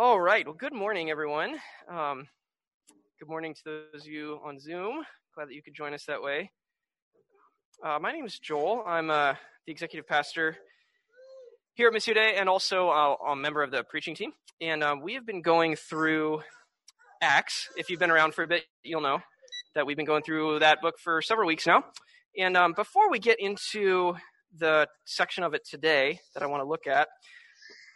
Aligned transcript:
All 0.00 0.20
right. 0.20 0.46
Well, 0.46 0.54
good 0.54 0.72
morning, 0.72 1.10
everyone. 1.10 1.56
Um, 1.90 2.28
good 3.18 3.28
morning 3.28 3.52
to 3.52 3.60
those 3.64 4.02
of 4.02 4.06
you 4.06 4.38
on 4.44 4.60
Zoom. 4.60 5.02
Glad 5.34 5.48
that 5.48 5.54
you 5.54 5.60
could 5.60 5.74
join 5.74 5.92
us 5.92 6.04
that 6.04 6.22
way. 6.22 6.52
Uh, 7.84 7.98
my 8.00 8.12
name 8.12 8.24
is 8.24 8.38
Joel. 8.38 8.84
I'm 8.86 9.10
uh, 9.10 9.34
the 9.66 9.72
executive 9.72 10.06
pastor 10.06 10.56
here 11.74 11.88
at 11.88 11.94
Missio 11.94 12.14
Dei 12.14 12.36
and 12.36 12.48
also 12.48 12.90
uh, 12.90 13.16
a 13.32 13.34
member 13.34 13.60
of 13.60 13.72
the 13.72 13.82
preaching 13.82 14.14
team. 14.14 14.30
And 14.60 14.84
uh, 14.84 14.94
we 15.02 15.14
have 15.14 15.26
been 15.26 15.42
going 15.42 15.74
through 15.74 16.42
Acts. 17.20 17.68
If 17.76 17.90
you've 17.90 17.98
been 17.98 18.12
around 18.12 18.34
for 18.34 18.44
a 18.44 18.46
bit, 18.46 18.66
you'll 18.84 19.00
know 19.00 19.18
that 19.74 19.84
we've 19.84 19.96
been 19.96 20.06
going 20.06 20.22
through 20.22 20.60
that 20.60 20.80
book 20.80 20.94
for 21.02 21.20
several 21.22 21.48
weeks 21.48 21.66
now. 21.66 21.82
And 22.38 22.56
um, 22.56 22.72
before 22.72 23.10
we 23.10 23.18
get 23.18 23.40
into 23.40 24.14
the 24.56 24.86
section 25.06 25.42
of 25.42 25.54
it 25.54 25.66
today 25.68 26.20
that 26.34 26.44
I 26.44 26.46
want 26.46 26.62
to 26.62 26.68
look 26.68 26.86
at, 26.86 27.08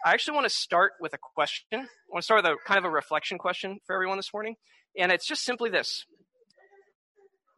I 0.05 0.13
actually 0.13 0.35
want 0.35 0.47
to 0.47 0.55
start 0.55 0.95
with 1.01 1.15
a 1.15 1.19
question. 1.35 1.65
I 1.73 1.77
want 2.09 2.23
to 2.23 2.23
start 2.23 2.43
with 2.43 2.53
a 2.53 2.57
kind 2.67 2.79
of 2.79 2.85
a 2.85 2.91
reflection 2.91 3.39
question 3.39 3.79
for 3.87 3.95
everyone 3.95 4.17
this 4.17 4.33
morning. 4.35 4.57
And 4.99 5.13
it's 5.13 5.27
just 5.27 5.45
simply 5.45 5.71
this 5.71 6.05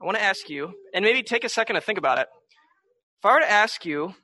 I 0.01 0.05
want 0.05 0.19
to 0.19 0.23
ask 0.23 0.51
you, 0.51 0.75
and 0.93 1.05
maybe 1.05 1.23
take 1.23 1.45
a 1.45 1.49
second 1.49 1.77
to 1.77 1.81
think 1.81 1.99
about 1.99 2.19
it. 2.19 2.27
If 3.21 3.25
I 3.25 3.33
were 3.33 3.41
to 3.41 3.51
ask 3.51 3.87
you, 3.87 4.15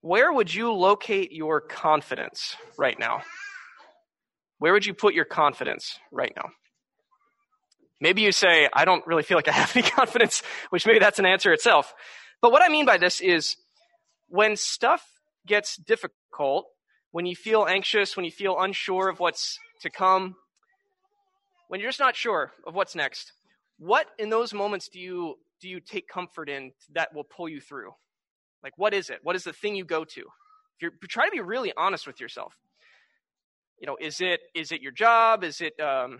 where 0.00 0.32
would 0.32 0.52
you 0.52 0.72
locate 0.72 1.30
your 1.30 1.60
confidence 1.60 2.56
right 2.76 2.98
now? 2.98 3.22
Where 4.58 4.72
would 4.72 4.84
you 4.84 4.94
put 4.94 5.14
your 5.14 5.24
confidence 5.24 5.98
right 6.10 6.32
now? 6.36 6.50
Maybe 8.00 8.22
you 8.22 8.32
say, 8.32 8.68
I 8.72 8.84
don't 8.84 9.06
really 9.06 9.22
feel 9.22 9.38
like 9.38 9.46
I 9.46 9.52
have 9.52 9.76
any 9.76 9.88
confidence, 9.88 10.42
which 10.70 10.86
maybe 10.86 10.98
that's 10.98 11.20
an 11.20 11.26
answer 11.26 11.52
itself. 11.52 11.94
But 12.42 12.50
what 12.50 12.62
I 12.62 12.68
mean 12.68 12.86
by 12.86 12.98
this 12.98 13.20
is 13.20 13.56
when 14.28 14.56
stuff 14.56 15.06
gets 15.46 15.76
difficult, 15.76 16.66
when 17.14 17.26
you 17.26 17.36
feel 17.36 17.64
anxious, 17.64 18.16
when 18.16 18.24
you 18.24 18.32
feel 18.32 18.58
unsure 18.58 19.08
of 19.08 19.20
what's 19.20 19.60
to 19.82 19.88
come, 19.88 20.34
when 21.68 21.78
you're 21.78 21.88
just 21.88 22.00
not 22.00 22.16
sure 22.16 22.50
of 22.66 22.74
what's 22.74 22.96
next, 22.96 23.30
what 23.78 24.08
in 24.18 24.30
those 24.30 24.52
moments 24.52 24.88
do 24.88 24.98
you 24.98 25.36
do 25.60 25.68
you 25.68 25.78
take 25.78 26.08
comfort 26.08 26.48
in 26.48 26.72
that 26.92 27.14
will 27.14 27.22
pull 27.22 27.48
you 27.48 27.60
through? 27.60 27.92
Like 28.64 28.72
what 28.78 28.92
is 28.92 29.10
it? 29.10 29.20
What 29.22 29.36
is 29.36 29.44
the 29.44 29.52
thing 29.52 29.76
you 29.76 29.84
go 29.84 30.04
to? 30.04 30.20
If 30.22 30.82
you're 30.82 30.90
try 31.08 31.26
to 31.26 31.30
be 31.30 31.40
really 31.40 31.72
honest 31.76 32.04
with 32.04 32.20
yourself. 32.20 32.52
You 33.80 33.86
know, 33.86 33.96
is 34.00 34.20
it 34.20 34.40
is 34.52 34.72
it 34.72 34.82
your 34.82 34.90
job? 34.90 35.44
Is 35.44 35.60
it 35.60 35.78
um, 35.78 36.18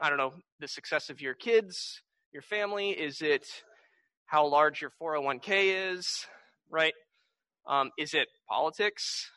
I 0.00 0.08
don't 0.08 0.18
know, 0.18 0.34
the 0.60 0.68
success 0.68 1.10
of 1.10 1.20
your 1.20 1.34
kids, 1.34 2.00
your 2.32 2.42
family? 2.42 2.90
Is 2.90 3.22
it 3.22 3.44
how 4.26 4.46
large 4.46 4.82
your 4.82 4.92
401k 5.02 5.94
is, 5.96 6.26
right? 6.70 6.94
Um, 7.66 7.90
is 7.98 8.14
it 8.14 8.28
politics? 8.48 9.28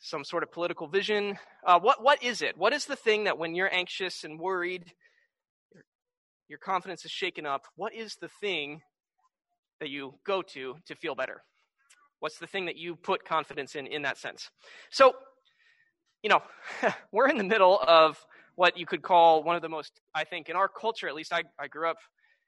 Some 0.00 0.24
sort 0.24 0.42
of 0.42 0.50
political 0.50 0.88
vision. 0.88 1.38
Uh, 1.64 1.78
what 1.78 2.02
what 2.02 2.22
is 2.22 2.42
it? 2.42 2.56
What 2.56 2.72
is 2.72 2.86
the 2.86 2.96
thing 2.96 3.24
that 3.24 3.38
when 3.38 3.54
you're 3.54 3.72
anxious 3.72 4.24
and 4.24 4.40
worried, 4.40 4.84
your, 5.72 5.84
your 6.48 6.58
confidence 6.58 7.04
is 7.04 7.10
shaken 7.10 7.46
up? 7.46 7.62
What 7.76 7.94
is 7.94 8.16
the 8.20 8.28
thing 8.40 8.80
that 9.78 9.90
you 9.90 10.14
go 10.26 10.42
to 10.42 10.76
to 10.86 10.94
feel 10.96 11.14
better? 11.14 11.42
What's 12.18 12.38
the 12.38 12.46
thing 12.46 12.66
that 12.66 12.76
you 12.76 12.96
put 12.96 13.24
confidence 13.24 13.76
in 13.76 13.86
in 13.86 14.02
that 14.02 14.18
sense? 14.18 14.50
So, 14.90 15.12
you 16.22 16.30
know, 16.30 16.42
we're 17.12 17.28
in 17.28 17.38
the 17.38 17.44
middle 17.44 17.78
of 17.78 18.18
what 18.56 18.78
you 18.78 18.86
could 18.86 19.02
call 19.02 19.42
one 19.42 19.56
of 19.56 19.62
the 19.62 19.68
most, 19.68 19.92
I 20.14 20.24
think, 20.24 20.48
in 20.48 20.56
our 20.56 20.68
culture 20.68 21.08
at 21.08 21.14
least. 21.14 21.32
I, 21.32 21.44
I 21.58 21.68
grew 21.68 21.88
up 21.88 21.98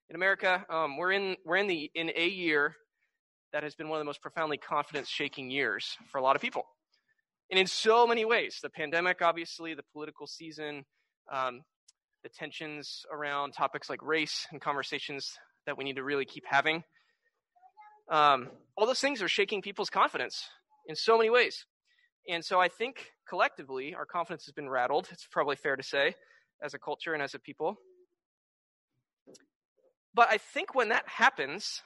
in 0.08 0.16
America. 0.16 0.64
Um, 0.70 0.96
we're 0.96 1.12
in 1.12 1.36
we're 1.44 1.56
in 1.56 1.66
the 1.66 1.90
in 1.94 2.10
a 2.16 2.28
year 2.28 2.76
that 3.52 3.62
has 3.62 3.74
been 3.74 3.90
one 3.90 3.98
of 3.98 4.00
the 4.00 4.06
most 4.06 4.22
profoundly 4.22 4.56
confidence 4.56 5.10
shaking 5.10 5.50
years 5.50 5.98
for 6.10 6.16
a 6.16 6.22
lot 6.22 6.34
of 6.34 6.40
people 6.40 6.64
and 7.52 7.58
in 7.58 7.66
so 7.66 8.06
many 8.06 8.24
ways 8.24 8.58
the 8.62 8.70
pandemic 8.70 9.20
obviously 9.22 9.74
the 9.74 9.84
political 9.92 10.26
season 10.26 10.84
um, 11.30 11.60
the 12.24 12.30
tensions 12.30 13.04
around 13.12 13.52
topics 13.52 13.88
like 13.90 14.02
race 14.02 14.46
and 14.50 14.60
conversations 14.60 15.36
that 15.66 15.76
we 15.76 15.84
need 15.84 15.96
to 15.96 16.02
really 16.02 16.24
keep 16.24 16.44
having 16.48 16.82
um, 18.10 18.48
all 18.76 18.86
those 18.86 19.00
things 19.00 19.22
are 19.22 19.28
shaking 19.28 19.62
people's 19.62 19.90
confidence 19.90 20.48
in 20.88 20.96
so 20.96 21.16
many 21.16 21.30
ways. 21.30 21.64
And 22.28 22.44
so 22.44 22.58
i 22.58 22.68
think 22.68 23.12
collectively 23.28 23.94
our 23.94 24.06
confidence 24.06 24.46
has 24.46 24.52
been 24.52 24.68
rattled 24.68 25.08
it's 25.12 25.28
probably 25.30 25.56
fair 25.56 25.76
to 25.76 25.82
say 25.82 26.14
as 26.62 26.74
a 26.74 26.78
culture 26.78 27.12
and 27.12 27.22
as 27.22 27.34
a 27.34 27.38
people. 27.38 27.76
But 30.14 30.28
i 30.30 30.38
think 30.38 30.74
when 30.74 30.88
that 30.88 31.06
happens 31.06 31.82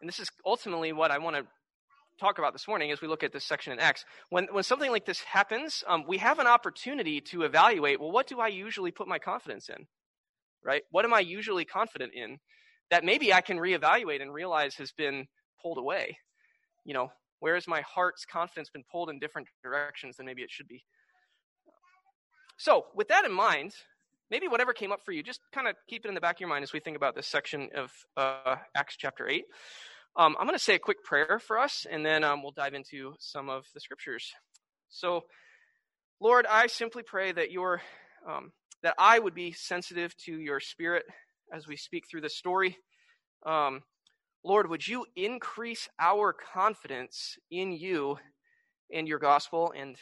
and 0.00 0.08
this 0.08 0.18
is 0.18 0.28
ultimately 0.44 0.92
what 0.92 1.12
i 1.12 1.18
want 1.18 1.36
to 1.36 1.46
talk 2.22 2.38
about 2.38 2.52
this 2.52 2.68
morning 2.68 2.92
as 2.92 3.00
we 3.00 3.08
look 3.08 3.24
at 3.24 3.32
this 3.32 3.44
section 3.44 3.72
in 3.72 3.80
Acts. 3.80 4.04
When, 4.30 4.46
when 4.52 4.62
something 4.62 4.92
like 4.92 5.04
this 5.04 5.20
happens, 5.20 5.82
um, 5.88 6.04
we 6.06 6.18
have 6.18 6.38
an 6.38 6.46
opportunity 6.46 7.20
to 7.20 7.42
evaluate 7.42 8.00
well, 8.00 8.12
what 8.12 8.28
do 8.28 8.38
I 8.38 8.46
usually 8.46 8.92
put 8.92 9.08
my 9.08 9.18
confidence 9.18 9.68
in? 9.68 9.86
Right? 10.64 10.82
What 10.92 11.04
am 11.04 11.12
I 11.12 11.18
usually 11.18 11.64
confident 11.64 12.12
in 12.14 12.38
that 12.90 13.04
maybe 13.04 13.34
I 13.34 13.40
can 13.40 13.58
reevaluate 13.58 14.22
and 14.22 14.32
realize 14.32 14.76
has 14.76 14.92
been 14.92 15.26
pulled 15.60 15.78
away? 15.78 16.16
You 16.84 16.94
know, 16.94 17.10
where 17.40 17.54
has 17.54 17.66
my 17.66 17.80
heart's 17.80 18.24
confidence 18.24 18.70
been 18.70 18.84
pulled 18.90 19.10
in 19.10 19.18
different 19.18 19.48
directions 19.64 20.16
than 20.16 20.26
maybe 20.26 20.42
it 20.42 20.50
should 20.50 20.68
be? 20.68 20.84
So, 22.56 22.86
with 22.94 23.08
that 23.08 23.24
in 23.24 23.32
mind, 23.32 23.72
maybe 24.30 24.46
whatever 24.46 24.72
came 24.72 24.92
up 24.92 25.00
for 25.04 25.10
you, 25.10 25.24
just 25.24 25.40
kind 25.52 25.66
of 25.66 25.74
keep 25.88 26.04
it 26.04 26.08
in 26.08 26.14
the 26.14 26.20
back 26.20 26.36
of 26.36 26.40
your 26.40 26.48
mind 26.48 26.62
as 26.62 26.72
we 26.72 26.78
think 26.78 26.96
about 26.96 27.16
this 27.16 27.26
section 27.26 27.68
of 27.74 27.90
uh, 28.16 28.56
Acts 28.76 28.94
chapter 28.96 29.28
8. 29.28 29.44
Um, 30.14 30.36
I'm 30.38 30.46
going 30.46 30.58
to 30.58 30.62
say 30.62 30.74
a 30.74 30.78
quick 30.78 31.02
prayer 31.02 31.38
for 31.38 31.58
us, 31.58 31.86
and 31.90 32.04
then 32.04 32.22
um, 32.22 32.42
we'll 32.42 32.52
dive 32.52 32.74
into 32.74 33.14
some 33.18 33.48
of 33.48 33.64
the 33.72 33.80
scriptures. 33.80 34.30
So, 34.90 35.22
Lord, 36.20 36.44
I 36.48 36.66
simply 36.66 37.02
pray 37.02 37.32
that 37.32 37.50
your 37.50 37.80
um, 38.28 38.52
that 38.82 38.94
I 38.98 39.18
would 39.18 39.34
be 39.34 39.52
sensitive 39.52 40.14
to 40.26 40.38
your 40.38 40.60
Spirit 40.60 41.04
as 41.52 41.66
we 41.66 41.76
speak 41.76 42.04
through 42.10 42.20
this 42.20 42.36
story. 42.36 42.76
Um, 43.46 43.82
Lord, 44.44 44.68
would 44.68 44.86
you 44.86 45.06
increase 45.16 45.88
our 45.98 46.34
confidence 46.34 47.38
in 47.50 47.72
you 47.72 48.18
and 48.92 49.08
your 49.08 49.18
gospel, 49.18 49.72
and 49.74 49.96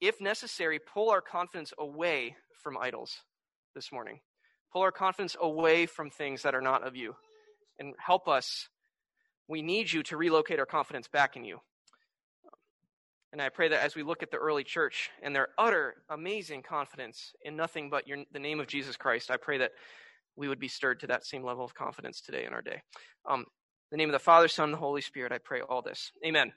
if 0.00 0.20
necessary, 0.20 0.80
pull 0.80 1.10
our 1.10 1.20
confidence 1.20 1.72
away 1.78 2.34
from 2.62 2.76
idols 2.76 3.14
this 3.74 3.92
morning. 3.92 4.18
Pull 4.72 4.82
our 4.82 4.90
confidence 4.90 5.36
away 5.40 5.86
from 5.86 6.10
things 6.10 6.42
that 6.42 6.56
are 6.56 6.60
not 6.60 6.84
of 6.84 6.96
you, 6.96 7.14
and 7.78 7.94
help 8.04 8.26
us 8.26 8.68
we 9.48 9.62
need 9.62 9.92
you 9.92 10.02
to 10.04 10.16
relocate 10.16 10.58
our 10.58 10.66
confidence 10.66 11.08
back 11.08 11.36
in 11.36 11.44
you. 11.44 11.60
And 13.32 13.42
I 13.42 13.48
pray 13.48 13.68
that 13.68 13.82
as 13.82 13.94
we 13.94 14.02
look 14.02 14.22
at 14.22 14.30
the 14.30 14.38
early 14.38 14.64
church 14.64 15.10
and 15.22 15.34
their 15.34 15.48
utter 15.58 15.96
amazing 16.08 16.62
confidence 16.62 17.32
in 17.42 17.56
nothing 17.56 17.90
but 17.90 18.08
your, 18.08 18.18
the 18.32 18.38
name 18.38 18.60
of 18.60 18.66
Jesus 18.66 18.96
Christ, 18.96 19.30
I 19.30 19.36
pray 19.36 19.58
that 19.58 19.72
we 20.36 20.48
would 20.48 20.60
be 20.60 20.68
stirred 20.68 21.00
to 21.00 21.06
that 21.08 21.26
same 21.26 21.44
level 21.44 21.64
of 21.64 21.74
confidence 21.74 22.20
today 22.20 22.44
in 22.44 22.52
our 22.52 22.62
day. 22.62 22.82
Um, 23.28 23.44
the 23.90 23.96
name 23.96 24.08
of 24.08 24.14
the 24.14 24.18
Father, 24.18 24.48
Son, 24.48 24.64
and 24.64 24.74
the 24.74 24.78
Holy 24.78 25.00
Spirit, 25.00 25.32
I 25.32 25.38
pray 25.38 25.60
all 25.60 25.82
this. 25.82 26.12
Amen. 26.24 26.52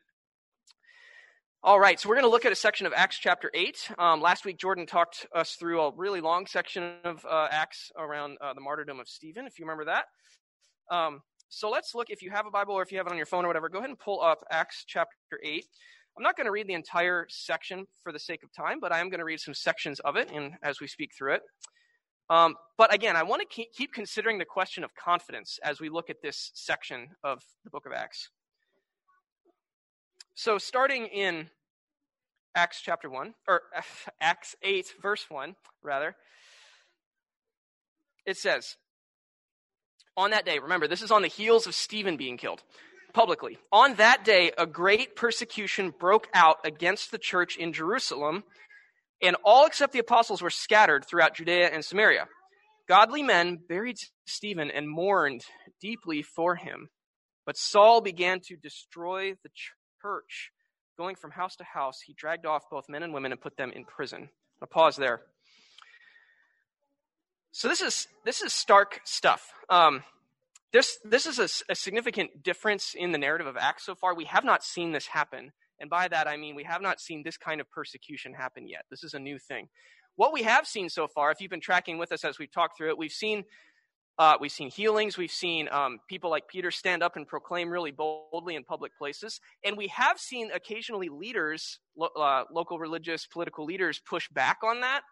All 1.62 1.80
right, 1.80 2.00
so 2.00 2.08
we're 2.08 2.16
going 2.16 2.24
to 2.24 2.32
look 2.32 2.46
at 2.46 2.54
a 2.54 2.56
section 2.56 2.88
of 2.88 2.94
Acts 2.96 3.20
chapter 3.20 3.52
8. 3.54 3.92
Um, 3.98 4.22
last 4.22 4.46
week, 4.46 4.58
Jordan 4.58 4.86
talked 4.86 5.28
us 5.36 5.56
through 5.56 5.82
a 5.82 5.92
really 5.94 6.22
long 6.22 6.46
section 6.46 6.94
of 7.04 7.26
uh, 7.30 7.50
Acts 7.52 7.92
around 7.98 8.38
uh, 8.40 8.54
the 8.54 8.62
martyrdom 8.62 9.02
of 9.02 9.10
Stephen, 9.10 9.46
if 9.46 9.60
you 9.60 9.66
remember 9.66 9.86
that. 9.86 10.06
Um, 10.90 11.22
so 11.50 11.70
let's 11.70 11.96
look, 11.96 12.10
if 12.10 12.22
you 12.22 12.30
have 12.30 12.46
a 12.46 12.52
Bible 12.52 12.76
or 12.76 12.84
if 12.84 12.92
you 12.92 13.00
have 13.00 13.08
it 13.08 13.12
on 13.12 13.18
your 13.18 13.26
phone 13.26 13.44
or 13.44 13.48
whatever, 13.48 13.70
go 13.70 13.80
ahead 13.80 13.90
and 13.90 13.98
pull 13.98 14.22
up 14.22 14.44
Acts 14.52 14.84
chapter 14.88 15.40
8. 15.44 15.66
I'm 16.16 16.24
not 16.24 16.38
going 16.38 16.46
to 16.46 16.52
read 16.52 16.68
the 16.68 16.74
entire 16.74 17.26
section 17.30 17.86
for 18.04 18.12
the 18.12 18.20
sake 18.20 18.44
of 18.44 18.52
time, 18.54 18.80
but 18.80 18.92
I 18.92 19.00
am 19.00 19.10
going 19.10 19.20
to 19.20 19.26
read 19.26 19.40
some 19.40 19.54
sections 19.54 20.00
of 20.02 20.16
it 20.16 20.32
in, 20.32 20.56
as 20.62 20.80
we 20.80 20.88
speak 20.88 21.12
through 21.18 21.36
it. 21.36 21.42
Um, 22.30 22.56
but 22.78 22.94
again, 22.94 23.16
I 23.16 23.24
want 23.24 23.42
to 23.42 23.48
keep, 23.48 23.74
keep 23.74 23.94
considering 23.94 24.38
the 24.38 24.46
question 24.46 24.84
of 24.84 24.94
confidence 24.94 25.60
as 25.64 25.80
we 25.80 25.90
look 25.90 26.10
at 26.10 26.22
this 26.22 26.52
section 26.54 27.08
of 27.24 27.42
the 27.64 27.72
book 27.72 27.86
of 27.88 27.94
Acts. 27.94 28.30
So, 30.36 30.58
starting 30.58 31.08
in 31.08 31.50
Acts 32.54 32.82
chapter 32.82 33.10
1, 33.10 33.34
or 33.48 33.64
Acts 34.22 34.56
8, 34.62 34.94
verse 35.02 35.26
1, 35.30 35.56
rather, 35.82 36.16
it 38.26 38.38
says, 38.38 38.78
on 40.18 40.32
that 40.32 40.46
day, 40.46 40.60
remember, 40.60 40.88
this 40.88 41.02
is 41.02 41.12
on 41.12 41.22
the 41.22 41.28
heels 41.28 41.68
of 41.68 41.76
Stephen 41.76 42.18
being 42.18 42.38
killed 42.38 42.64
publicly. 43.14 43.58
On 43.72 43.96
that 43.96 44.24
day, 44.24 44.52
a 44.58 44.66
great 44.66 45.16
persecution 45.16 45.94
broke 45.98 46.28
out 46.34 46.58
against 46.64 47.12
the 47.12 47.18
church 47.18 47.58
in 47.58 47.74
Jerusalem, 47.74 48.44
and 49.22 49.36
all 49.44 49.66
except 49.66 49.94
the 49.94 50.00
apostles 50.00 50.42
were 50.42 50.50
scattered 50.50 51.06
throughout 51.06 51.36
Judea 51.36 51.70
and 51.70 51.84
Samaria. 51.84 52.28
Godly 52.88 53.22
men 53.22 53.60
buried 53.68 53.98
Stephen 54.26 54.72
and 54.72 54.90
mourned 54.90 55.46
deeply 55.82 56.22
for 56.22 56.56
him. 56.56 56.90
But 57.46 57.58
Saul 57.58 58.02
began 58.02 58.40
to 58.48 58.56
destroy 58.56 59.34
the 59.44 59.50
church. 60.02 60.52
Going 60.98 61.16
from 61.16 61.32
house 61.32 61.56
to 61.58 61.64
house, 61.64 62.02
he 62.06 62.14
dragged 62.14 62.46
off 62.46 62.70
both 62.70 62.90
men 62.90 63.04
and 63.04 63.14
women 63.14 63.32
and 63.32 63.42
put 63.42 63.58
them 63.58 63.72
in 63.72 63.86
prison. 63.86 64.30
I'll 64.62 64.68
pause 64.68 64.96
there. 64.96 65.22
So 67.52 67.68
this 67.68 67.82
is 67.82 68.08
this 68.26 68.42
is 68.42 68.54
stark 68.54 69.02
stuff. 69.06 69.52
Um, 69.70 70.04
this 70.72 71.00
this 71.04 71.26
is 71.26 71.40
a, 71.40 71.72
a, 71.72 71.76
significant 71.76 72.44
difference 72.44 72.94
in 72.96 73.12
the 73.12 73.18
narrative 73.18 73.48
of 73.48 73.58
Acts 73.58 73.86
so 73.86 73.96
far. 73.96 74.14
We 74.14 74.26
have 74.26 74.44
not 74.44 74.64
seen 74.64 74.92
this 74.92 75.08
happen 75.08 75.52
And 75.80 75.90
by 75.90 76.08
that, 76.08 76.28
I 76.28 76.38
mean 76.38 76.56
we 76.56 76.64
have 76.64 76.82
not 76.82 77.00
seen 77.00 77.24
this 77.24 77.38
kind 77.38 77.60
of 77.60 77.70
persecution 77.72 78.34
happen 78.34 78.68
yet. 78.68 78.86
This 78.90 79.04
is 79.04 79.14
a 79.14 79.20
new 79.20 79.40
thing. 79.40 79.70
What 80.16 80.34
we 80.34 80.44
have 80.44 80.68
seen 80.68 80.90
so 80.90 81.08
far, 81.08 81.32
if 81.32 81.42
you've 81.42 81.50
been 81.50 81.62
tracking 81.62 81.98
with 81.98 82.12
us 82.12 82.24
as 82.24 82.38
we've 82.38 82.52
talked 82.52 82.78
through 82.78 82.90
it, 82.90 82.98
we've 82.98 83.12
seen 83.12 83.46
uh, 84.20 84.36
we've 84.40 84.52
seen 84.52 84.70
healings. 84.70 85.18
We've 85.18 85.32
seen 85.32 85.70
um, 85.72 86.00
people 86.10 86.30
like 86.30 86.50
Peter 86.50 86.72
stand 86.72 87.02
up 87.02 87.16
and 87.16 87.26
proclaim 87.26 87.70
really 87.70 87.92
boldly 87.92 88.56
in 88.56 88.66
public 88.66 88.92
places. 88.98 89.40
And 89.64 89.78
we 89.78 89.88
have 89.88 90.20
seen 90.20 90.52
occasionally 90.52 91.08
leaders, 91.08 91.80
lo- 91.98 92.10
uh, 92.20 92.44
local 92.52 92.78
religious, 92.78 93.26
political 93.26 93.64
leaders, 93.64 94.02
push 94.06 94.28
back 94.30 94.58
on 94.62 94.82
that. 94.82 95.04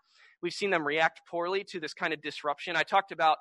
We've 0.42 0.54
seen 0.54 0.70
them 0.70 0.86
react 0.86 1.22
poorly 1.28 1.64
to 1.66 1.80
this 1.80 1.94
kind 1.94 2.14
of 2.14 2.22
disruption. 2.22 2.76
I 2.76 2.84
talked 2.84 3.12
about 3.12 3.38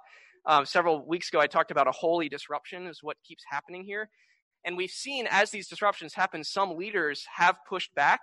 um, 0.47 0.65
several 0.65 1.05
weeks 1.05 1.29
ago, 1.29 1.41
I 1.41 1.47
talked 1.47 1.71
about 1.71 1.89
a 1.89 1.93
holy 1.93 2.29
disruption, 2.29 2.87
is 2.87 3.03
what 3.03 3.17
keeps 3.25 3.45
happening 3.51 3.85
here. 3.85 4.09
And 4.65 4.77
we've 4.77 4.91
seen 4.91 5.27
as 5.31 5.51
these 5.51 5.69
disruptions 5.69 6.15
happen, 6.15 6.43
some 6.45 6.77
leaders 6.77 7.25
have 7.37 7.57
pushed 7.69 7.95
back 7.95 8.21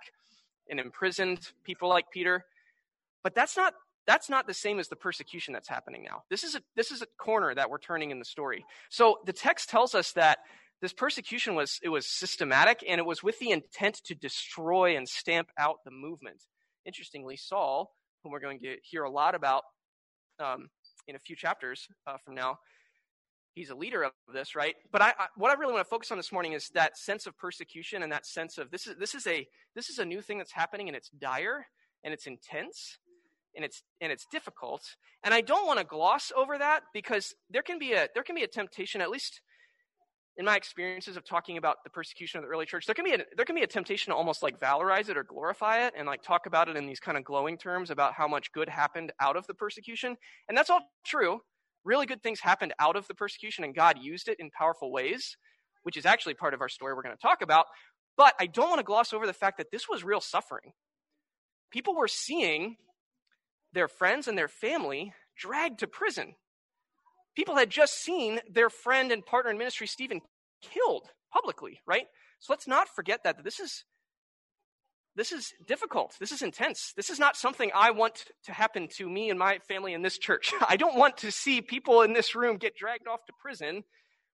and 0.68 0.80
imprisoned 0.80 1.52
people 1.64 1.88
like 1.88 2.10
Peter. 2.10 2.44
But 3.22 3.34
that's 3.34 3.56
not 3.56 3.74
that's 4.06 4.28
not 4.28 4.46
the 4.46 4.54
same 4.54 4.78
as 4.78 4.88
the 4.88 4.96
persecution 4.96 5.54
that's 5.54 5.68
happening 5.68 6.04
now. 6.04 6.22
This 6.28 6.44
is 6.44 6.54
a 6.54 6.62
this 6.76 6.90
is 6.90 7.02
a 7.02 7.06
corner 7.18 7.54
that 7.54 7.70
we're 7.70 7.78
turning 7.78 8.10
in 8.10 8.18
the 8.18 8.24
story. 8.24 8.64
So 8.90 9.18
the 9.24 9.32
text 9.32 9.70
tells 9.70 9.94
us 9.94 10.12
that 10.12 10.38
this 10.82 10.92
persecution 10.92 11.54
was 11.54 11.80
it 11.82 11.88
was 11.88 12.06
systematic 12.06 12.84
and 12.86 12.98
it 12.98 13.06
was 13.06 13.22
with 13.22 13.38
the 13.38 13.50
intent 13.50 14.02
to 14.04 14.14
destroy 14.14 14.96
and 14.96 15.08
stamp 15.08 15.48
out 15.58 15.76
the 15.84 15.90
movement. 15.90 16.42
Interestingly, 16.84 17.36
Saul, 17.36 17.94
whom 18.24 18.32
we're 18.32 18.40
going 18.40 18.58
to 18.60 18.76
hear 18.82 19.04
a 19.04 19.10
lot 19.10 19.36
about 19.36 19.62
um, 20.40 20.68
in 21.06 21.14
a 21.14 21.18
few 21.20 21.36
chapters 21.36 21.86
uh, 22.08 22.16
from 22.24 22.34
now, 22.34 22.58
he's 23.54 23.70
a 23.70 23.74
leader 23.74 24.02
of 24.02 24.12
this, 24.32 24.56
right? 24.56 24.74
But 24.90 25.02
I, 25.02 25.08
I, 25.18 25.26
what 25.36 25.50
I 25.50 25.54
really 25.54 25.72
want 25.72 25.84
to 25.84 25.88
focus 25.88 26.10
on 26.10 26.16
this 26.16 26.32
morning 26.32 26.54
is 26.54 26.70
that 26.70 26.98
sense 26.98 27.26
of 27.26 27.36
persecution 27.38 28.02
and 28.02 28.10
that 28.10 28.26
sense 28.26 28.58
of 28.58 28.70
this 28.70 28.86
is 28.86 28.96
this 28.98 29.14
is 29.14 29.26
a 29.26 29.46
this 29.76 29.90
is 29.90 29.98
a 29.98 30.04
new 30.04 30.20
thing 30.20 30.38
that's 30.38 30.52
happening 30.52 30.88
and 30.88 30.96
it's 30.96 31.10
dire 31.10 31.66
and 32.02 32.12
it's 32.12 32.26
intense 32.26 32.98
and 33.54 33.64
it's 33.64 33.82
and 34.00 34.10
it's 34.10 34.26
difficult 34.30 34.82
and 35.22 35.32
i 35.32 35.40
don't 35.40 35.66
want 35.66 35.78
to 35.78 35.84
gloss 35.84 36.32
over 36.36 36.58
that 36.58 36.82
because 36.92 37.34
there 37.50 37.62
can 37.62 37.78
be 37.78 37.92
a 37.92 38.08
there 38.14 38.22
can 38.22 38.34
be 38.34 38.42
a 38.42 38.48
temptation 38.48 39.00
at 39.00 39.10
least 39.10 39.40
in 40.36 40.44
my 40.44 40.56
experiences 40.56 41.16
of 41.16 41.24
talking 41.24 41.56
about 41.56 41.76
the 41.84 41.90
persecution 41.90 42.38
of 42.38 42.44
the 42.44 42.50
early 42.50 42.66
church 42.66 42.86
there 42.86 42.94
can 42.94 43.04
be 43.04 43.12
a, 43.12 43.18
there 43.36 43.44
can 43.44 43.54
be 43.54 43.62
a 43.62 43.66
temptation 43.66 44.10
to 44.10 44.16
almost 44.16 44.42
like 44.42 44.58
valorize 44.58 45.08
it 45.08 45.16
or 45.16 45.22
glorify 45.22 45.86
it 45.86 45.94
and 45.96 46.06
like 46.06 46.22
talk 46.22 46.46
about 46.46 46.68
it 46.68 46.76
in 46.76 46.86
these 46.86 47.00
kind 47.00 47.16
of 47.16 47.24
glowing 47.24 47.56
terms 47.56 47.90
about 47.90 48.14
how 48.14 48.26
much 48.26 48.52
good 48.52 48.68
happened 48.68 49.12
out 49.20 49.36
of 49.36 49.46
the 49.46 49.54
persecution. 49.54 50.16
And 50.48 50.56
that's 50.58 50.70
all 50.70 50.80
true. 51.04 51.40
Really 51.84 52.06
good 52.06 52.22
things 52.22 52.40
happened 52.40 52.72
out 52.78 52.96
of 52.96 53.06
the 53.06 53.14
persecution 53.14 53.64
and 53.64 53.74
god 53.74 53.98
used 54.00 54.28
it 54.28 54.40
in 54.40 54.50
powerful 54.50 54.90
ways 54.90 55.36
which 55.82 55.96
is 55.98 56.06
actually 56.06 56.34
part 56.34 56.54
of 56.54 56.62
our 56.62 56.68
story 56.68 56.94
we're 56.94 57.02
going 57.02 57.14
to 57.14 57.22
talk 57.22 57.42
about. 57.42 57.66
But 58.16 58.34
i 58.40 58.46
don't 58.46 58.68
want 58.68 58.80
to 58.80 58.84
gloss 58.84 59.12
over 59.12 59.26
the 59.26 59.32
fact 59.32 59.58
that 59.58 59.70
this 59.70 59.88
was 59.88 60.02
real 60.02 60.20
suffering. 60.20 60.72
People 61.70 61.94
were 61.94 62.08
seeing 62.08 62.76
their 63.72 63.88
friends 63.88 64.28
and 64.28 64.38
their 64.38 64.48
family 64.48 65.12
dragged 65.36 65.80
to 65.80 65.86
prison. 65.86 66.34
People 67.34 67.56
had 67.56 67.70
just 67.70 68.02
seen 68.02 68.40
their 68.50 68.70
friend 68.70 69.10
and 69.10 69.24
partner 69.24 69.50
in 69.50 69.58
ministry, 69.58 69.86
Stephen, 69.86 70.20
killed 70.62 71.08
publicly, 71.32 71.80
right? 71.86 72.06
So 72.38 72.52
let's 72.52 72.68
not 72.68 72.88
forget 72.88 73.24
that 73.24 73.42
this 73.44 73.60
is 73.60 73.84
this 75.16 75.30
is 75.30 75.52
difficult. 75.66 76.16
This 76.18 76.32
is 76.32 76.42
intense. 76.42 76.92
This 76.96 77.08
is 77.08 77.20
not 77.20 77.36
something 77.36 77.70
I 77.72 77.92
want 77.92 78.24
to 78.46 78.52
happen 78.52 78.88
to 78.96 79.08
me 79.08 79.30
and 79.30 79.38
my 79.38 79.58
family 79.68 79.94
in 79.94 80.02
this 80.02 80.18
church. 80.18 80.52
I 80.68 80.76
don't 80.76 80.96
want 80.96 81.18
to 81.18 81.30
see 81.30 81.60
people 81.60 82.02
in 82.02 82.12
this 82.12 82.34
room 82.34 82.56
get 82.56 82.76
dragged 82.76 83.06
off 83.06 83.24
to 83.26 83.32
prison 83.40 83.84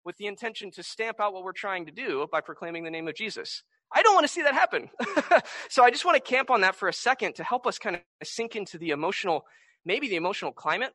with 0.05 0.17
the 0.17 0.27
intention 0.27 0.71
to 0.73 0.83
stamp 0.83 1.21
out 1.21 1.35
what 1.35 1.45
we're 1.45 1.53
trying 1.53 1.85
to 1.87 1.93
do 1.93 2.27
by 2.33 2.41
proclaiming 2.41 2.85
the 2.85 2.91
name 2.91 3.09
of 3.09 3.15
Jesus. 3.15 3.63
I 3.93 4.03
don't 4.03 4.15
want 4.15 4.25
to 4.25 4.33
see 4.33 4.43
that 4.43 4.55
happen. 4.55 4.89
so 5.69 5.85
I 5.85 5.91
just 5.91 6.07
want 6.07 6.17
to 6.17 6.31
camp 6.31 6.51
on 6.51 6.63
that 6.63 6.77
for 6.77 6.89
a 6.89 6.93
second 6.93 7.35
to 7.35 7.45
help 7.45 7.67
us 7.67 7.79
kind 7.79 7.97
of 7.97 8.03
sink 8.23 8.57
into 8.57 8.79
the 8.79 8.91
emotional, 8.91 9.45
maybe 9.85 10.09
the 10.09 10.17
emotional 10.17 10.53
climate 10.53 10.93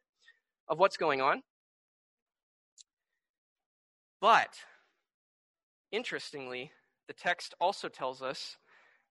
of 0.68 0.80
what's 0.80 0.98
going 0.98 1.22
on. 1.22 1.44
But 4.26 4.56
interestingly, 5.92 6.72
the 7.08 7.14
text 7.14 7.54
also 7.62 7.90
tells 7.90 8.24
us 8.24 8.58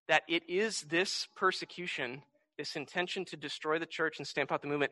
that 0.09 0.25
it 0.29 0.43
is 0.49 0.81
this 0.91 1.29
persecution, 1.37 2.23
this 2.59 2.75
intention 2.75 3.25
to 3.27 3.37
destroy 3.37 3.79
the 3.79 3.87
church 3.87 4.19
and 4.19 4.27
stamp 4.27 4.51
out 4.51 4.61
the 4.61 4.67
movement, 4.67 4.91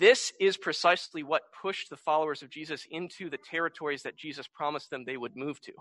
this 0.00 0.32
is 0.40 0.56
precisely 0.56 1.22
what 1.22 1.52
pushed 1.60 1.90
the 1.90 1.98
followers 1.98 2.40
of 2.40 2.48
Jesus 2.48 2.86
into 2.90 3.28
the 3.28 3.36
territories 3.36 4.04
that 4.04 4.16
Jesus 4.16 4.46
promised 4.48 4.88
them 4.88 5.04
they 5.04 5.18
would 5.18 5.36
move 5.36 5.60
to. 5.60 5.72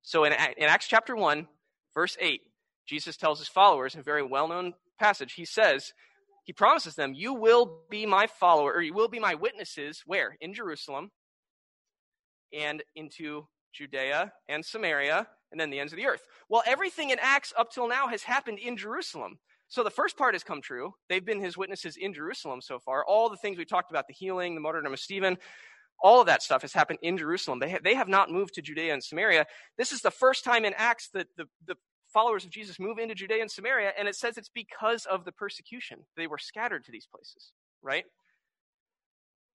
So 0.00 0.24
in, 0.24 0.32
in 0.32 0.64
Acts 0.64 0.88
chapter 0.88 1.14
1, 1.14 1.46
verse 1.92 2.16
8, 2.18 2.40
Jesus 2.86 3.18
tells 3.18 3.38
his 3.38 3.48
followers, 3.48 3.96
in 3.96 4.00
a 4.00 4.02
very 4.02 4.22
well 4.22 4.48
known 4.48 4.72
passage, 4.98 5.34
he 5.34 5.44
says, 5.44 5.92
he 6.44 6.54
promises 6.54 6.94
them, 6.94 7.12
You 7.12 7.34
will 7.34 7.82
be 7.90 8.06
my 8.06 8.28
follower, 8.28 8.72
or 8.72 8.80
you 8.80 8.94
will 8.94 9.08
be 9.08 9.20
my 9.20 9.34
witnesses, 9.34 10.04
where? 10.06 10.38
In 10.40 10.54
Jerusalem 10.54 11.10
and 12.52 12.82
into 12.94 13.46
Judea 13.72 14.32
and 14.48 14.64
Samaria, 14.64 15.26
and 15.50 15.60
then 15.60 15.70
the 15.70 15.78
ends 15.78 15.92
of 15.92 15.98
the 15.98 16.06
earth. 16.06 16.26
Well, 16.48 16.62
everything 16.66 17.10
in 17.10 17.18
Acts 17.20 17.52
up 17.56 17.70
till 17.70 17.88
now 17.88 18.08
has 18.08 18.22
happened 18.22 18.58
in 18.58 18.76
Jerusalem. 18.76 19.38
So 19.68 19.82
the 19.82 19.90
first 19.90 20.16
part 20.16 20.34
has 20.34 20.42
come 20.42 20.62
true. 20.62 20.94
They've 21.08 21.24
been 21.24 21.40
his 21.40 21.56
witnesses 21.56 21.96
in 21.96 22.14
Jerusalem 22.14 22.60
so 22.60 22.78
far. 22.78 23.04
All 23.04 23.28
the 23.28 23.36
things 23.36 23.58
we 23.58 23.66
talked 23.66 23.90
about, 23.90 24.06
the 24.06 24.14
healing, 24.14 24.54
the 24.54 24.60
martyrdom 24.60 24.92
of 24.92 24.98
Stephen, 24.98 25.36
all 26.00 26.20
of 26.20 26.26
that 26.26 26.42
stuff 26.42 26.62
has 26.62 26.72
happened 26.72 26.98
in 27.02 27.18
Jerusalem. 27.18 27.58
They, 27.58 27.72
ha- 27.72 27.78
they 27.82 27.94
have 27.94 28.08
not 28.08 28.30
moved 28.30 28.54
to 28.54 28.62
Judea 28.62 28.92
and 28.94 29.02
Samaria. 29.02 29.46
This 29.76 29.92
is 29.92 30.00
the 30.00 30.10
first 30.10 30.44
time 30.44 30.64
in 30.64 30.72
Acts 30.76 31.10
that 31.12 31.26
the, 31.36 31.46
the 31.66 31.76
followers 32.12 32.44
of 32.44 32.50
Jesus 32.50 32.78
move 32.78 32.98
into 32.98 33.14
Judea 33.14 33.42
and 33.42 33.50
Samaria, 33.50 33.92
and 33.98 34.08
it 34.08 34.14
says 34.14 34.38
it's 34.38 34.48
because 34.48 35.04
of 35.06 35.24
the 35.24 35.32
persecution. 35.32 35.98
They 36.16 36.26
were 36.26 36.38
scattered 36.38 36.84
to 36.84 36.92
these 36.92 37.06
places, 37.06 37.52
right? 37.82 38.04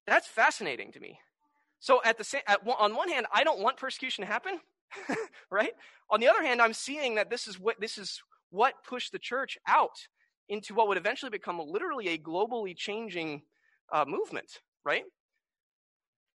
That's 0.06 0.28
fascinating 0.28 0.92
to 0.92 1.00
me. 1.00 1.20
So 1.84 2.00
at 2.06 2.18
the 2.18 2.42
at, 2.50 2.62
on 2.66 2.96
one 2.96 3.10
hand, 3.10 3.26
I 3.34 3.44
don't 3.44 3.60
want 3.60 3.76
persecution 3.76 4.24
to 4.24 4.32
happen, 4.32 4.62
right? 5.52 5.74
On 6.10 6.22
the 6.22 6.30
other 6.30 6.42
hand, 6.42 6.62
I'm 6.62 6.72
seeing 6.72 7.16
that 7.16 7.30
this 7.30 7.46
is 7.46 7.60
what 7.60 7.78
this 7.82 7.98
is 7.98 8.22
what 8.52 8.76
pushed 8.88 9.12
the 9.12 9.20
church 9.20 9.58
out 9.68 10.08
into 10.48 10.74
what 10.74 10.88
would 10.88 10.96
eventually 10.96 11.30
become 11.30 11.60
literally 11.60 12.08
a 12.08 12.18
globally 12.18 12.74
changing 12.74 13.42
uh, 13.92 14.06
movement, 14.08 14.62
right? 14.86 15.04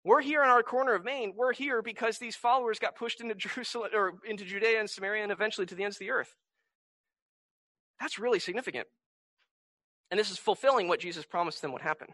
We're 0.04 0.20
here 0.20 0.42
in 0.42 0.50
our 0.50 0.62
corner 0.62 0.92
of 0.92 1.02
Maine. 1.02 1.32
We're 1.34 1.54
here 1.54 1.80
because 1.80 2.18
these 2.18 2.36
followers 2.36 2.78
got 2.78 2.94
pushed 2.94 3.22
into 3.22 3.34
Jerusalem 3.46 3.88
or 3.94 4.18
into 4.28 4.44
Judea 4.44 4.78
and 4.78 4.90
Samaria 4.90 5.22
and 5.22 5.32
eventually 5.32 5.66
to 5.66 5.74
the 5.74 5.82
ends 5.82 5.96
of 5.96 6.00
the 6.00 6.10
earth. 6.10 6.34
That's 7.98 8.18
really 8.18 8.38
significant. 8.38 8.86
And 10.10 10.20
this 10.20 10.30
is 10.30 10.36
fulfilling 10.36 10.88
what 10.88 11.00
Jesus 11.00 11.24
promised 11.24 11.62
them 11.62 11.72
would 11.72 11.80
happen. 11.80 12.08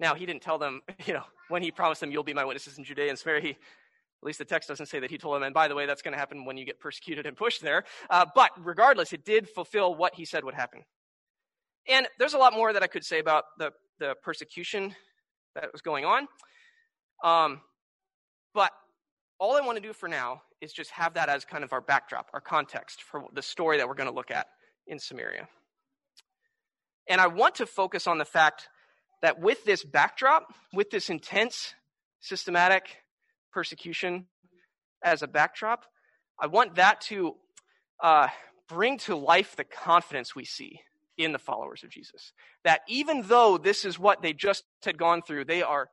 Now, 0.00 0.14
he 0.14 0.26
didn't 0.26 0.42
tell 0.42 0.58
them, 0.58 0.82
you 1.06 1.14
know, 1.14 1.24
when 1.48 1.62
he 1.62 1.70
promised 1.70 2.00
them, 2.00 2.10
you'll 2.10 2.22
be 2.22 2.34
my 2.34 2.44
witnesses 2.44 2.78
in 2.78 2.84
Judea 2.84 3.10
and 3.10 3.18
Samaria, 3.18 3.42
he, 3.42 3.50
at 3.50 3.56
least 4.26 4.38
the 4.38 4.44
text 4.44 4.68
doesn't 4.68 4.86
say 4.86 5.00
that 5.00 5.10
he 5.10 5.18
told 5.18 5.34
them, 5.34 5.42
and 5.42 5.52
by 5.52 5.68
the 5.68 5.74
way, 5.74 5.86
that's 5.86 6.02
going 6.02 6.12
to 6.12 6.18
happen 6.18 6.44
when 6.44 6.56
you 6.56 6.64
get 6.64 6.78
persecuted 6.78 7.26
and 7.26 7.36
pushed 7.36 7.60
there. 7.60 7.84
Uh, 8.08 8.24
but 8.34 8.50
regardless, 8.58 9.12
it 9.12 9.24
did 9.24 9.48
fulfill 9.48 9.94
what 9.94 10.14
he 10.14 10.24
said 10.24 10.44
would 10.44 10.54
happen. 10.54 10.82
And 11.88 12.06
there's 12.18 12.34
a 12.34 12.38
lot 12.38 12.52
more 12.52 12.72
that 12.72 12.82
I 12.82 12.86
could 12.86 13.04
say 13.04 13.18
about 13.18 13.44
the, 13.58 13.72
the 13.98 14.14
persecution 14.22 14.94
that 15.54 15.72
was 15.72 15.82
going 15.82 16.04
on. 16.04 16.28
Um, 17.24 17.60
but 18.54 18.70
all 19.38 19.56
I 19.56 19.60
want 19.60 19.76
to 19.76 19.82
do 19.82 19.92
for 19.92 20.08
now 20.08 20.42
is 20.60 20.72
just 20.72 20.90
have 20.92 21.14
that 21.14 21.28
as 21.28 21.44
kind 21.44 21.64
of 21.64 21.72
our 21.72 21.80
backdrop, 21.80 22.30
our 22.32 22.40
context 22.40 23.02
for 23.02 23.24
the 23.34 23.42
story 23.42 23.78
that 23.78 23.88
we're 23.88 23.94
going 23.94 24.08
to 24.08 24.14
look 24.14 24.30
at 24.30 24.46
in 24.86 24.98
Samaria. 24.98 25.48
And 27.08 27.20
I 27.20 27.26
want 27.26 27.56
to 27.56 27.66
focus 27.66 28.06
on 28.06 28.18
the 28.18 28.24
fact 28.24 28.68
that 29.22 29.40
with 29.40 29.64
this 29.64 29.84
backdrop, 29.84 30.52
with 30.72 30.90
this 30.90 31.08
intense, 31.08 31.74
systematic 32.20 32.84
persecution 33.52 34.26
as 35.02 35.22
a 35.22 35.28
backdrop, 35.28 35.84
I 36.40 36.46
want 36.46 36.74
that 36.76 37.00
to 37.02 37.36
uh, 38.02 38.28
bring 38.68 38.98
to 38.98 39.16
life 39.16 39.56
the 39.56 39.64
confidence 39.64 40.34
we 40.34 40.44
see 40.44 40.80
in 41.16 41.32
the 41.32 41.38
followers 41.38 41.84
of 41.84 41.90
Jesus. 41.90 42.32
That 42.64 42.80
even 42.88 43.22
though 43.22 43.58
this 43.58 43.84
is 43.84 43.98
what 43.98 44.22
they 44.22 44.32
just 44.32 44.64
had 44.84 44.98
gone 44.98 45.22
through, 45.22 45.44
they 45.44 45.62
are 45.62 45.88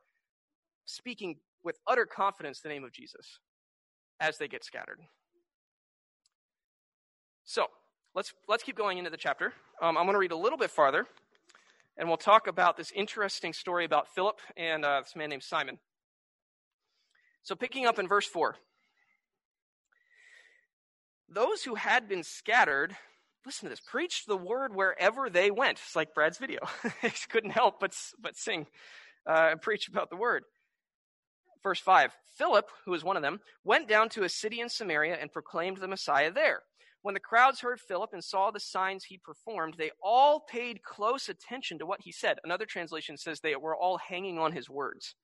speaking 0.86 1.36
with 1.62 1.78
utter 1.86 2.06
confidence 2.06 2.60
the 2.60 2.68
name 2.68 2.84
of 2.84 2.92
Jesus 2.92 3.38
as 4.18 4.38
they 4.38 4.48
get 4.48 4.64
scattered. 4.64 4.98
So 7.44 7.66
let's 8.14 8.32
let's 8.48 8.62
keep 8.62 8.76
going 8.76 8.98
into 8.98 9.10
the 9.10 9.16
chapter. 9.16 9.52
Um, 9.80 9.96
I'm 9.96 10.04
going 10.04 10.14
to 10.14 10.18
read 10.18 10.32
a 10.32 10.36
little 10.36 10.58
bit 10.58 10.70
farther, 10.70 11.06
and 12.00 12.08
we'll 12.08 12.16
talk 12.16 12.46
about 12.46 12.78
this 12.78 12.90
interesting 12.92 13.52
story 13.52 13.84
about 13.84 14.08
Philip 14.14 14.40
and 14.56 14.86
uh, 14.86 15.02
this 15.02 15.14
man 15.14 15.28
named 15.28 15.42
Simon. 15.42 15.78
So 17.42 17.54
picking 17.54 17.84
up 17.84 17.98
in 17.98 18.08
verse 18.08 18.26
four. 18.26 18.56
Those 21.28 21.62
who 21.62 21.74
had 21.76 22.08
been 22.08 22.24
scattered 22.24 22.96
listen 23.46 23.66
to 23.66 23.70
this, 23.70 23.80
preached 23.80 24.26
the 24.26 24.36
word 24.36 24.74
wherever 24.74 25.30
they 25.30 25.50
went. 25.50 25.78
It's 25.78 25.96
like 25.96 26.14
Brad's 26.14 26.38
video. 26.38 26.60
he 27.02 27.10
couldn't 27.28 27.50
help 27.50 27.80
but, 27.80 27.94
but 28.20 28.36
sing 28.36 28.66
uh, 29.28 29.48
and 29.50 29.62
preach 29.62 29.88
about 29.88 30.10
the 30.10 30.16
word. 30.16 30.44
Verse 31.62 31.80
5 31.80 32.12
Philip, 32.36 32.70
who 32.84 32.90
was 32.92 33.04
one 33.04 33.16
of 33.16 33.22
them, 33.22 33.40
went 33.64 33.88
down 33.88 34.08
to 34.10 34.24
a 34.24 34.28
city 34.28 34.60
in 34.60 34.70
Samaria 34.70 35.18
and 35.20 35.32
proclaimed 35.32 35.78
the 35.78 35.88
Messiah 35.88 36.30
there. 36.30 36.62
When 37.02 37.14
the 37.14 37.20
crowds 37.20 37.60
heard 37.60 37.80
Philip 37.80 38.10
and 38.12 38.22
saw 38.22 38.50
the 38.50 38.60
signs 38.60 39.04
he 39.04 39.16
performed, 39.16 39.74
they 39.78 39.90
all 40.02 40.40
paid 40.40 40.82
close 40.82 41.28
attention 41.28 41.78
to 41.78 41.86
what 41.86 42.02
he 42.02 42.12
said. 42.12 42.38
Another 42.44 42.66
translation 42.66 43.16
says 43.16 43.40
they 43.40 43.56
were 43.56 43.76
all 43.76 43.98
hanging 43.98 44.38
on 44.38 44.52
his 44.52 44.68
words. 44.68 45.14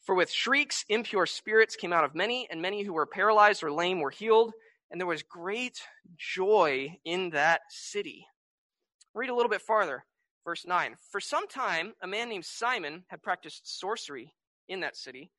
For 0.00 0.14
with 0.14 0.30
shrieks, 0.30 0.84
impure 0.88 1.26
spirits 1.26 1.76
came 1.76 1.92
out 1.92 2.04
of 2.04 2.14
many, 2.14 2.46
and 2.50 2.62
many 2.62 2.82
who 2.82 2.92
were 2.92 3.06
paralyzed 3.06 3.64
or 3.64 3.72
lame 3.72 4.00
were 4.00 4.10
healed, 4.10 4.52
and 4.90 5.00
there 5.00 5.06
was 5.08 5.22
great 5.22 5.80
joy 6.16 6.98
in 7.04 7.30
that 7.30 7.62
city. 7.70 8.26
Read 9.14 9.30
a 9.30 9.34
little 9.34 9.50
bit 9.50 9.62
farther. 9.62 10.04
Verse 10.44 10.66
9. 10.66 10.94
For 11.10 11.20
some 11.20 11.48
time, 11.48 11.94
a 12.02 12.06
man 12.06 12.28
named 12.28 12.44
Simon 12.44 13.04
had 13.08 13.22
practiced 13.22 13.78
sorcery 13.78 14.34
in 14.68 14.80
that 14.80 14.96
city 14.96 15.30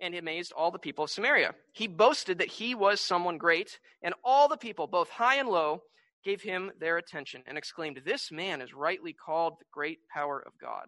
and 0.00 0.14
amazed 0.14 0.52
all 0.52 0.70
the 0.70 0.78
people 0.78 1.04
of 1.04 1.10
Samaria. 1.10 1.54
He 1.72 1.86
boasted 1.86 2.38
that 2.38 2.48
he 2.48 2.74
was 2.74 3.00
someone 3.00 3.38
great, 3.38 3.78
and 4.02 4.14
all 4.24 4.48
the 4.48 4.56
people, 4.56 4.86
both 4.86 5.10
high 5.10 5.36
and 5.36 5.48
low, 5.48 5.82
gave 6.24 6.42
him 6.42 6.70
their 6.78 6.96
attention 6.96 7.42
and 7.46 7.56
exclaimed, 7.56 8.00
This 8.04 8.30
man 8.30 8.60
is 8.60 8.74
rightly 8.74 9.12
called 9.12 9.54
the 9.58 9.66
great 9.72 9.98
power 10.12 10.42
of 10.44 10.52
God. 10.60 10.86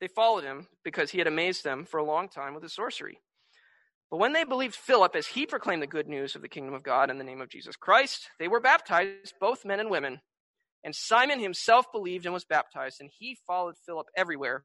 They 0.00 0.08
followed 0.08 0.44
him 0.44 0.66
because 0.82 1.10
he 1.10 1.18
had 1.18 1.26
amazed 1.26 1.62
them 1.62 1.84
for 1.84 1.98
a 1.98 2.04
long 2.04 2.28
time 2.28 2.54
with 2.54 2.62
his 2.62 2.74
sorcery. 2.74 3.18
But 4.10 4.16
when 4.16 4.32
they 4.32 4.44
believed 4.44 4.74
Philip 4.74 5.14
as 5.14 5.26
he 5.26 5.46
proclaimed 5.46 5.82
the 5.82 5.86
good 5.86 6.08
news 6.08 6.34
of 6.34 6.42
the 6.42 6.48
kingdom 6.48 6.74
of 6.74 6.82
God 6.82 7.10
in 7.10 7.18
the 7.18 7.24
name 7.24 7.40
of 7.40 7.50
Jesus 7.50 7.76
Christ, 7.76 8.28
they 8.38 8.48
were 8.48 8.60
baptized, 8.60 9.34
both 9.38 9.64
men 9.64 9.78
and 9.78 9.90
women. 9.90 10.20
And 10.82 10.96
Simon 10.96 11.38
himself 11.38 11.92
believed 11.92 12.24
and 12.24 12.32
was 12.32 12.44
baptized, 12.44 13.00
and 13.00 13.10
he 13.18 13.36
followed 13.46 13.74
Philip 13.84 14.06
everywhere 14.16 14.64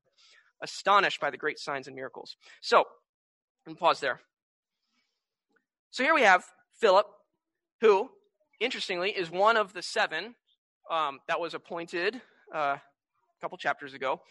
astonished 0.61 1.19
by 1.19 1.29
the 1.29 1.37
great 1.37 1.59
signs 1.59 1.87
and 1.87 1.95
miracles. 1.95 2.35
So, 2.61 2.85
and 3.65 3.77
pause 3.77 3.99
there. 3.99 4.19
So 5.91 6.03
here 6.03 6.13
we 6.13 6.23
have 6.23 6.43
Philip, 6.79 7.05
who, 7.81 8.09
interestingly, 8.59 9.11
is 9.11 9.31
one 9.31 9.57
of 9.57 9.73
the 9.73 9.81
seven 9.81 10.35
um, 10.91 11.19
that 11.27 11.39
was 11.39 11.53
appointed 11.53 12.21
uh, 12.53 12.77
a 12.77 12.81
couple 13.41 13.57
chapters 13.57 13.93
ago, 13.93 14.21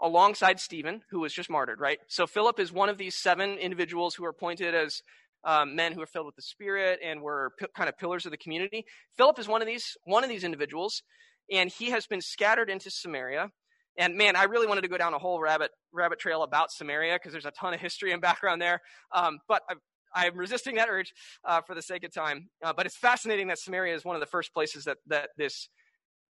alongside 0.00 0.60
Stephen, 0.60 1.02
who 1.10 1.20
was 1.20 1.32
just 1.32 1.50
martyred, 1.50 1.80
right? 1.80 1.98
So 2.08 2.26
Philip 2.26 2.58
is 2.58 2.72
one 2.72 2.88
of 2.88 2.98
these 2.98 3.14
seven 3.14 3.58
individuals 3.58 4.14
who 4.14 4.24
are 4.24 4.30
appointed 4.30 4.74
as 4.74 5.02
um, 5.44 5.76
men 5.76 5.92
who 5.92 6.02
are 6.02 6.06
filled 6.06 6.26
with 6.26 6.36
the 6.36 6.42
Spirit 6.42 7.00
and 7.04 7.22
were 7.22 7.52
p- 7.58 7.66
kind 7.74 7.88
of 7.88 7.96
pillars 7.98 8.26
of 8.26 8.30
the 8.30 8.36
community. 8.36 8.84
Philip 9.16 9.38
is 9.38 9.48
one 9.48 9.62
of 9.62 9.66
these 9.66 9.96
one 10.04 10.22
of 10.24 10.28
these 10.28 10.44
individuals, 10.44 11.02
and 11.50 11.70
he 11.70 11.90
has 11.90 12.06
been 12.06 12.20
scattered 12.20 12.68
into 12.68 12.90
Samaria. 12.90 13.50
And 14.00 14.16
man, 14.16 14.34
I 14.34 14.44
really 14.44 14.66
wanted 14.66 14.80
to 14.80 14.88
go 14.88 14.96
down 14.96 15.12
a 15.12 15.18
whole 15.18 15.38
rabbit 15.38 15.70
rabbit 15.92 16.18
trail 16.18 16.42
about 16.42 16.72
Samaria 16.72 17.16
because 17.16 17.32
there's 17.32 17.44
a 17.44 17.50
ton 17.50 17.74
of 17.74 17.80
history 17.80 18.12
and 18.12 18.22
background 18.22 18.60
there. 18.60 18.80
Um, 19.14 19.38
but 19.46 19.62
i 20.12 20.26
am 20.26 20.36
resisting 20.36 20.76
that 20.76 20.88
urge 20.88 21.12
uh, 21.44 21.60
for 21.60 21.74
the 21.74 21.82
sake 21.82 22.02
of 22.02 22.12
time. 22.12 22.48
Uh, 22.64 22.72
but 22.72 22.86
it's 22.86 22.96
fascinating 22.96 23.48
that 23.48 23.58
Samaria 23.58 23.94
is 23.94 24.02
one 24.02 24.16
of 24.16 24.20
the 24.20 24.26
first 24.26 24.54
places 24.54 24.84
that 24.84 24.96
that 25.08 25.28
this 25.36 25.68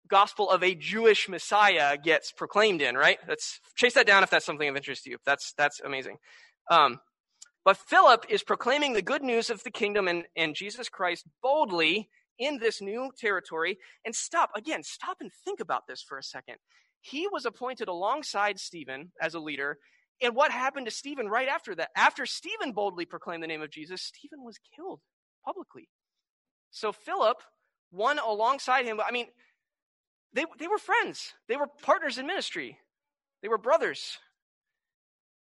gospel 0.10 0.50
of 0.50 0.62
a 0.62 0.76
Jewish 0.76 1.30
Messiah 1.30 1.98
gets 1.98 2.34
proclaimed 2.34 2.82
in. 2.82 2.96
Right? 2.96 3.18
Let's 3.30 3.62
chase 3.78 3.94
that 3.94 4.06
down 4.06 4.24
if 4.24 4.30
that's 4.30 4.46
something 4.46 4.68
of 4.68 4.76
interest 4.76 5.06
to 5.06 5.12
you. 5.12 5.18
That's 5.26 5.54
that's 5.58 5.80
amazing. 5.80 6.18
Um, 6.70 7.00
but 7.64 7.78
Philip 7.78 8.26
is 8.28 8.44
proclaiming 8.44 8.92
the 8.92 9.02
good 9.02 9.24
news 9.24 9.50
of 9.50 9.64
the 9.64 9.72
kingdom 9.72 10.10
and, 10.10 10.26
and 10.36 10.54
Jesus 10.54 10.90
Christ 10.90 11.26
boldly 11.42 12.10
in 12.38 12.60
this 12.60 12.82
new 12.82 13.12
territory. 13.18 13.78
And 14.04 14.14
stop, 14.14 14.50
again, 14.54 14.84
stop 14.84 15.18
and 15.22 15.32
think 15.46 15.62
about 15.62 15.84
this 15.88 16.04
for 16.06 16.18
a 16.18 16.24
second 16.24 16.58
he 17.04 17.28
was 17.28 17.46
appointed 17.46 17.90
alongside 17.90 18.58
Stephen 18.60 19.12
as 19.22 19.34
a 19.34 19.40
leader. 19.40 19.78
And 20.22 20.36
what 20.36 20.52
happened 20.52 20.86
to 20.86 20.92
Stephen 20.92 21.28
right 21.28 21.50
after 21.50 21.76
that? 21.76 21.90
After 21.98 22.26
Stephen 22.26 22.72
boldly 22.72 23.06
proclaimed 23.06 23.44
the 23.44 23.48
name 23.48 23.62
of 23.62 23.70
Jesus, 23.70 24.02
Stephen 24.02 24.42
was 24.42 24.58
killed 24.74 25.02
publicly. 25.46 25.90
So 26.72 26.94
Philip, 26.94 27.42
one 27.92 28.20
alongside 28.20 28.86
him, 28.86 29.02
I 29.06 29.12
mean, 29.12 29.28
they, 30.34 30.46
they 30.58 30.68
were 30.68 30.78
friends. 30.78 31.34
They 31.50 31.58
were 31.58 31.68
partners 31.82 32.18
in 32.18 32.26
ministry. 32.26 32.78
They 33.42 33.50
were 33.50 33.58
brothers. 33.58 34.18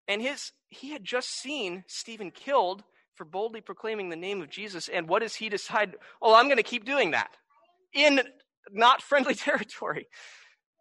And 0.08 0.22
his 0.22 0.54
he 0.70 0.92
had 0.92 1.04
just 1.04 1.30
seen 1.30 1.84
Stephen 1.88 2.32
killed 2.32 2.84
for 3.16 3.25
boldly 3.25 3.60
proclaiming 3.60 4.08
the 4.08 4.16
name 4.16 4.42
of 4.42 4.50
Jesus. 4.50 4.88
And 4.88 5.10
what 5.10 5.24
does 5.24 5.36
he 5.36 5.50
decide? 5.50 5.96
Oh, 6.22 6.34
I'm 6.34 6.46
going 6.46 6.56
to 6.56 6.63
keep 6.63 6.86
doing 6.86 7.12
that 7.12 7.32
in 7.94 8.22
not 8.72 9.01
friendly 9.01 9.36
territory. 9.36 10.08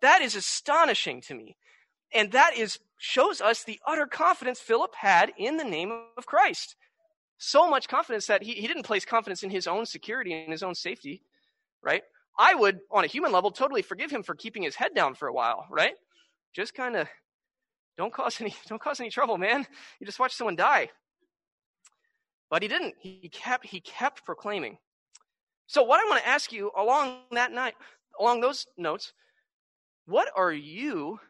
That 0.00 0.23
is 0.23 0.35
astonishing 0.35 1.21
to 1.23 1.35
me. 1.35 1.57
And 2.12 2.33
that 2.33 2.57
is 2.57 2.78
shows 2.99 3.40
us 3.40 3.62
the 3.62 3.81
utter 3.87 4.07
confidence 4.07 4.61
Philip 4.61 4.95
had 4.95 5.33
in 5.37 5.57
the 5.57 5.64
name 5.64 5.93
of 6.17 6.26
Christ. 6.26 6.76
So 7.38 7.69
much 7.71 7.88
confidence 7.88 8.26
that 8.26 8.43
he, 8.43 8.55
he 8.55 8.67
didn't 8.67 8.83
place 8.83 9.05
confidence 9.05 9.43
in 9.45 9.50
his 9.50 9.67
own 9.67 9.87
security 9.87 10.33
and 10.33 10.50
his 10.50 10.64
own 10.64 10.75
safety, 10.75 11.23
right? 11.83 12.02
I 12.37 12.55
would, 12.55 12.81
on 12.90 13.05
a 13.05 13.09
human 13.09 13.31
level, 13.31 13.50
totally 13.50 13.83
forgive 13.83 14.11
him 14.11 14.23
for 14.23 14.35
keeping 14.35 14.62
his 14.62 14.75
head 14.75 14.95
down 14.95 15.14
for 15.14 15.28
a 15.28 15.33
while, 15.33 15.67
right? 15.71 15.95
Just 16.52 16.75
kind 16.75 16.97
of 16.97 17.09
don't 17.97 18.12
cause 18.12 18.40
any 18.40 18.55
don't 18.69 18.81
cause 18.81 19.00
any 19.00 19.11
trouble, 19.11 19.38
man. 19.38 19.67
You 20.00 20.07
just 20.07 20.19
watch 20.19 20.35
someone 20.35 20.57
die. 20.57 20.90
But 22.50 22.62
he 22.62 22.69
didn't. 22.69 22.95
He 23.00 23.28
kept 23.28 23.67
he 23.67 23.81
kept 23.81 24.25
proclaiming. 24.25 24.78
So 25.67 25.83
what 25.83 26.00
I 26.00 26.09
want 26.09 26.23
to 26.23 26.28
ask 26.28 26.50
you 26.50 26.71
along 26.76 27.19
that 27.33 27.52
night, 27.52 27.75
along 28.19 28.40
those 28.40 28.67
notes, 28.78 29.12
what 30.08 30.28
are 30.34 30.52
you 30.52 31.20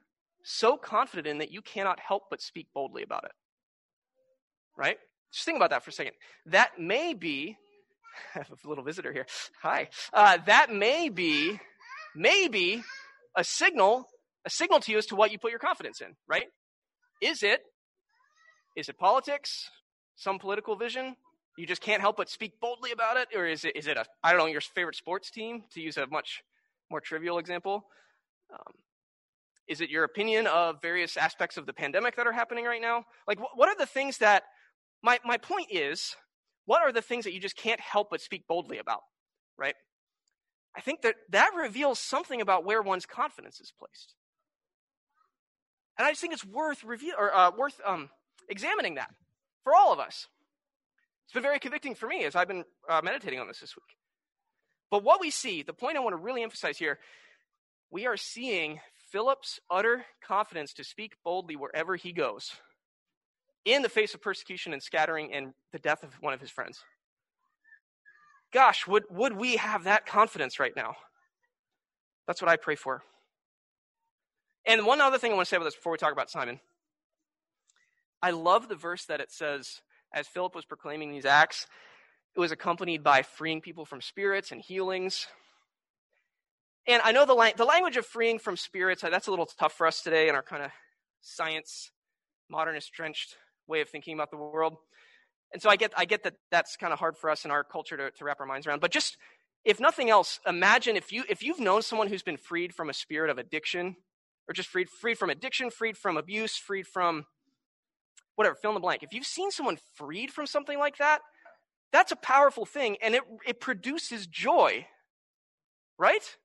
so 0.44 0.76
confident 0.76 1.26
in 1.26 1.38
that 1.38 1.50
you 1.50 1.61
cannot 1.61 1.99
help 1.99 2.25
but 2.30 2.40
speak 2.40 2.68
boldly 2.73 3.02
about 3.02 3.25
it? 3.25 3.32
Right? 4.76 4.99
Just 5.32 5.44
think 5.44 5.56
about 5.56 5.70
that 5.70 5.82
for 5.82 5.90
a 5.90 5.92
second. 5.92 6.14
That 6.47 6.78
may 6.78 7.12
be, 7.12 7.56
I 8.37 8.38
have 8.38 8.50
a 8.64 8.68
little 8.68 8.85
visitor 8.85 9.12
here. 9.12 9.26
Hi. 9.62 9.88
Uh, 10.12 10.38
that 10.47 10.73
may 10.73 11.08
be, 11.08 11.58
maybe 12.14 12.85
a 13.37 13.42
signal, 13.42 14.06
a 14.47 14.50
signal 14.50 14.78
to 14.78 14.92
you 14.92 14.99
as 14.99 15.06
to 15.06 15.16
what 15.16 15.32
you 15.32 15.38
put 15.40 15.50
your 15.50 15.58
confidence 15.58 16.00
in, 16.00 16.14
right? 16.28 16.47
Is 17.20 17.42
it, 17.42 17.62
is 18.76 18.88
it 18.88 18.97
politics? 18.97 19.70
Some 20.14 20.38
political 20.38 20.76
vision? 20.76 21.16
You 21.56 21.66
just 21.66 21.80
can't 21.80 22.00
help 22.00 22.16
but 22.16 22.30
speak 22.30 22.61
boldly 22.61 22.92
about 22.92 23.16
it? 23.16 23.28
Or 23.35 23.44
is 23.44 23.64
it, 23.64 23.75
is 23.75 23.88
it 23.88 23.97
a, 23.97 24.04
I 24.23 24.30
don't 24.30 24.38
know, 24.38 24.47
your 24.47 24.61
favorite 24.61 24.94
sports 24.94 25.32
team, 25.32 25.64
to 25.73 25.80
use 25.80 25.97
a 25.97 26.06
much 26.06 26.42
more 26.92 27.00
trivial 27.00 27.38
example? 27.38 27.85
Um, 28.52 28.75
is 29.69 29.81
it 29.81 29.90
your 29.90 30.05
opinion 30.05 30.47
of 30.47 30.81
various 30.81 31.17
aspects 31.17 31.57
of 31.57 31.67
the 31.67 31.73
pandemic 31.73 32.17
that 32.17 32.26
are 32.26 32.33
happening 32.33 32.64
right 32.64 32.81
now? 32.81 33.05
Like, 33.26 33.38
wh- 33.38 33.57
what 33.57 33.69
are 33.69 33.76
the 33.76 33.87
things 33.87 34.19
that, 34.19 34.45
my, 35.02 35.19
my 35.25 35.37
point 35.37 35.69
is, 35.71 36.17
what 36.64 36.83
are 36.83 36.93
the 36.93 37.02
things 37.02 37.25
that 37.25 37.33
you 37.33 37.40
just 37.40 37.57
can't 37.57 37.81
help 37.81 38.09
but 38.11 38.21
speak 38.21 38.47
boldly 38.47 38.78
about, 38.78 39.00
right? 39.59 39.75
I 40.76 40.81
think 40.81 41.02
that 41.02 41.17
that 41.31 41.50
reveals 41.57 41.99
something 41.99 42.40
about 42.40 42.64
where 42.64 42.83
one's 42.83 43.07
confidence 43.07 43.61
is 43.61 43.73
placed. 43.78 44.14
And 45.99 46.07
I 46.07 46.11
just 46.11 46.21
think 46.21 46.33
it's 46.33 46.45
worth 46.45 46.85
review 46.85 47.14
or 47.19 47.35
uh, 47.35 47.50
worth 47.57 47.81
um, 47.85 48.11
examining 48.49 48.95
that 48.95 49.11
for 49.64 49.75
all 49.75 49.93
of 49.93 49.99
us. 49.99 50.28
It's 51.26 51.33
been 51.35 51.43
very 51.43 51.59
convicting 51.59 51.95
for 51.95 52.07
me 52.07 52.25
as 52.25 52.37
I've 52.37 52.49
been 52.49 52.64
uh, 52.88 53.00
meditating 53.02 53.40
on 53.40 53.49
this 53.49 53.61
this 53.61 53.76
week. 53.76 53.97
But 54.90 55.02
what 55.02 55.21
we 55.21 55.31
see, 55.31 55.62
the 55.62 55.75
point 55.75 55.97
I 55.97 56.00
want 56.00 56.14
to 56.14 56.23
really 56.23 56.43
emphasize 56.43 56.78
here 56.78 56.99
we 57.90 58.07
are 58.07 58.16
seeing 58.16 58.80
Philip's 59.11 59.61
utter 59.71 60.04
confidence 60.23 60.73
to 60.75 60.85
speak 60.85 61.16
boldly 61.25 61.57
wherever 61.57 61.97
he 61.97 62.12
goes 62.12 62.52
in 63.64 63.83
the 63.83 63.88
face 63.88 64.14
of 64.14 64.23
persecution 64.23 64.73
and 64.73 64.83
scattering 64.83 65.33
and 65.33 65.52
the 65.73 65.78
death 65.78 66.02
of 66.02 66.14
one 66.21 66.33
of 66.33 66.40
his 66.40 66.50
friends. 66.50 66.83
Gosh, 68.52 68.87
would, 68.87 69.04
would 69.11 69.35
we 69.35 69.57
have 69.57 69.85
that 69.85 70.07
confidence 70.07 70.59
right 70.59 70.75
now? 70.75 70.97
That's 72.26 72.40
what 72.40 72.50
I 72.50 72.57
pray 72.57 72.76
for. 72.76 73.02
And 74.66 74.87
one 74.87 75.00
other 75.00 75.18
thing 75.18 75.33
I 75.33 75.35
want 75.35 75.47
to 75.47 75.50
say 75.50 75.57
about 75.57 75.64
this 75.64 75.75
before 75.75 75.92
we 75.92 75.99
talk 75.99 76.12
about 76.12 76.30
Simon. 76.30 76.61
I 78.23 78.30
love 78.30 78.68
the 78.68 78.75
verse 78.75 79.04
that 79.07 79.21
it 79.21 79.30
says, 79.30 79.80
as 80.12 80.26
Philip 80.26 80.54
was 80.54 80.64
proclaiming 80.64 81.11
these 81.11 81.25
acts, 81.25 81.66
it 82.35 82.40
was 82.40 82.52
accompanied 82.52 83.02
by 83.02 83.23
freeing 83.23 83.61
people 83.61 83.85
from 83.85 84.00
spirits 84.00 84.50
and 84.50 84.61
healings. 84.61 85.26
And 86.88 87.02
I 87.04 87.12
know 87.12 87.26
the, 87.26 87.35
la- 87.35 87.52
the 87.54 87.66
language 87.66 87.99
of 87.99 88.07
freeing 88.07 88.38
from 88.38 88.57
spirits, 88.57 89.04
uh, 89.04 89.11
that's 89.11 89.26
a 89.26 89.30
little 89.30 89.45
tough 89.61 89.75
for 89.75 89.87
us 89.87 90.02
today 90.02 90.30
in 90.30 90.35
our 90.35 90.42
kind 90.42 90.62
of 90.62 90.71
science, 91.21 91.90
modernist 92.50 92.92
drenched 92.95 93.37
way 93.66 93.83
of 93.83 93.90
thinking 93.90 94.14
about 94.14 94.30
the 94.30 94.38
world. 94.38 94.75
And 95.52 95.61
so 95.61 95.68
I 95.68 95.76
get, 95.76 95.92
I 95.99 96.07
get 96.07 96.25
that 96.25 96.35
that's 96.50 96.76
kind 96.76 96.95
of 96.95 96.99
hard 96.99 97.18
for 97.18 97.28
us 97.28 97.45
in 97.45 97.50
our 97.50 97.62
culture 97.62 97.99
to, 97.99 98.11
to 98.11 98.25
wrap 98.25 98.40
our 98.40 98.47
minds 98.47 98.66
around. 98.66 98.80
But 98.80 98.90
just, 98.90 99.18
if 99.66 99.78
nothing 99.78 100.09
else, 100.09 100.40
imagine 100.47 100.97
if, 100.97 101.12
you, 101.12 101.25
if 101.28 101.42
you've 101.42 101.61
known 101.61 101.83
someone 101.83 102.09
who's 102.09 102.23
been 102.23 102.38
freed 102.38 102.75
from 102.75 102.88
a 102.88 102.95
spirit 102.95 103.28
of 103.28 103.37
addiction, 103.37 103.97
or 104.49 104.54
just 104.54 104.71
freed, 104.71 104.88
freed 104.88 105.18
from 105.18 105.28
addiction, 105.28 105.71
freed 105.71 105.99
from 105.99 106.16
abuse, 106.16 106.57
freed 106.57 106.87
from 106.87 107.26
whatever, 108.37 108.54
fill 108.54 108.71
in 108.71 108.75
the 108.75 108.80
blank. 108.80 109.02
If 109.02 109.12
you've 109.12 109.26
seen 109.26 109.50
someone 109.50 109.76
freed 109.95 110.30
from 110.30 110.47
something 110.47 110.78
like 110.78 110.97
that, 110.97 111.21
that's 111.92 112.12
a 112.12 112.16
powerful 112.16 112.64
thing, 112.64 112.97
and 113.02 113.14
it, 113.14 113.23
it 113.47 113.61
produces 113.61 114.26
joy, 114.26 114.87
right? 115.99 116.37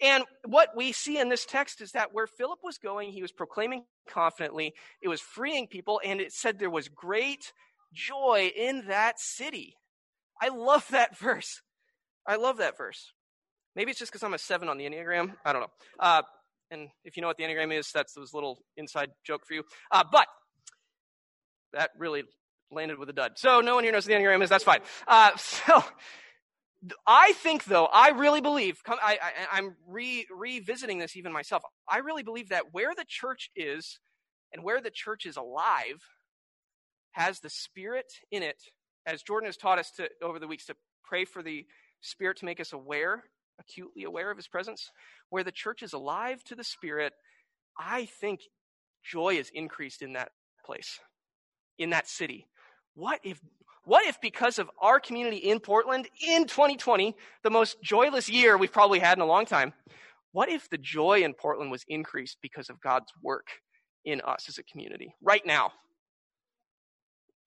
And 0.00 0.24
what 0.46 0.70
we 0.76 0.92
see 0.92 1.18
in 1.18 1.28
this 1.28 1.44
text 1.44 1.80
is 1.80 1.92
that 1.92 2.12
where 2.12 2.26
Philip 2.26 2.60
was 2.62 2.78
going, 2.78 3.10
he 3.10 3.22
was 3.22 3.32
proclaiming 3.32 3.84
confidently, 4.08 4.74
it 5.02 5.08
was 5.08 5.20
freeing 5.20 5.66
people, 5.66 6.00
and 6.04 6.20
it 6.20 6.32
said 6.32 6.58
there 6.58 6.70
was 6.70 6.88
great 6.88 7.52
joy 7.92 8.50
in 8.54 8.86
that 8.88 9.18
city. 9.18 9.74
I 10.40 10.48
love 10.48 10.86
that 10.90 11.18
verse. 11.18 11.62
I 12.26 12.36
love 12.36 12.58
that 12.58 12.76
verse. 12.76 13.12
Maybe 13.74 13.90
it's 13.90 13.98
just 13.98 14.12
because 14.12 14.22
I'm 14.22 14.34
a 14.34 14.38
seven 14.38 14.68
on 14.68 14.78
the 14.78 14.84
Enneagram. 14.84 15.34
I 15.44 15.52
don't 15.52 15.62
know. 15.62 15.72
Uh, 16.00 16.22
and 16.70 16.88
if 17.04 17.16
you 17.16 17.22
know 17.22 17.28
what 17.28 17.36
the 17.36 17.44
Enneagram 17.44 17.76
is, 17.76 17.90
that's 17.92 18.12
this 18.12 18.34
little 18.34 18.58
inside 18.76 19.10
joke 19.24 19.42
for 19.46 19.54
you. 19.54 19.62
Uh, 19.90 20.04
but 20.10 20.26
that 21.72 21.90
really 21.98 22.24
landed 22.70 22.98
with 22.98 23.08
a 23.08 23.12
dud. 23.12 23.32
So 23.36 23.60
no 23.60 23.74
one 23.74 23.84
here 23.84 23.92
knows 23.92 24.06
what 24.06 24.16
the 24.16 24.22
Enneagram 24.22 24.42
is. 24.42 24.50
That's 24.50 24.64
fine. 24.64 24.80
Uh, 25.06 25.30
so 25.36 25.82
I 27.06 27.32
think, 27.32 27.64
though, 27.64 27.86
I 27.86 28.10
really 28.10 28.40
believe, 28.40 28.80
I, 28.86 29.18
am 29.52 29.74
re, 29.86 30.26
revisiting 30.30 30.98
this 30.98 31.16
even 31.16 31.32
myself. 31.32 31.62
I 31.88 31.98
really 31.98 32.22
believe 32.22 32.50
that 32.50 32.72
where 32.72 32.94
the 32.94 33.04
church 33.06 33.50
is 33.56 33.98
and 34.52 34.62
where 34.62 34.80
the 34.80 34.90
church 34.90 35.26
is 35.26 35.36
alive 35.36 36.02
has 37.12 37.40
the 37.40 37.50
Spirit 37.50 38.06
in 38.30 38.42
it, 38.42 38.62
as 39.06 39.22
Jordan 39.22 39.46
has 39.46 39.56
taught 39.56 39.78
us 39.78 39.90
to 39.96 40.08
over 40.22 40.38
the 40.38 40.46
weeks 40.46 40.66
to 40.66 40.76
pray 41.04 41.24
for 41.24 41.42
the 41.42 41.66
Spirit 42.00 42.38
to 42.38 42.44
make 42.44 42.60
us 42.60 42.72
aware, 42.72 43.24
acutely 43.58 44.04
aware 44.04 44.30
of 44.30 44.36
His 44.36 44.48
presence. 44.48 44.90
Where 45.30 45.44
the 45.44 45.52
church 45.52 45.82
is 45.82 45.92
alive 45.92 46.44
to 46.44 46.54
the 46.54 46.64
Spirit, 46.64 47.12
I 47.76 48.04
think 48.04 48.40
joy 49.04 49.34
is 49.34 49.50
increased 49.52 50.00
in 50.00 50.12
that 50.12 50.30
place, 50.64 51.00
in 51.76 51.90
that 51.90 52.08
city. 52.08 52.46
What 52.94 53.20
if 53.24 53.40
what 53.88 54.06
if, 54.06 54.20
because 54.20 54.58
of 54.58 54.70
our 54.82 55.00
community 55.00 55.38
in 55.38 55.60
Portland 55.60 56.08
in 56.26 56.46
2020, 56.46 57.16
the 57.42 57.48
most 57.48 57.82
joyless 57.82 58.28
year 58.28 58.58
we've 58.58 58.72
probably 58.72 58.98
had 58.98 59.16
in 59.16 59.22
a 59.22 59.26
long 59.26 59.46
time, 59.46 59.72
what 60.32 60.50
if 60.50 60.68
the 60.68 60.76
joy 60.76 61.22
in 61.22 61.32
Portland 61.32 61.70
was 61.70 61.84
increased 61.88 62.36
because 62.42 62.68
of 62.68 62.78
God's 62.82 63.10
work 63.22 63.46
in 64.04 64.20
us 64.20 64.44
as 64.46 64.58
a 64.58 64.62
community 64.64 65.14
right 65.22 65.44
now? 65.46 65.72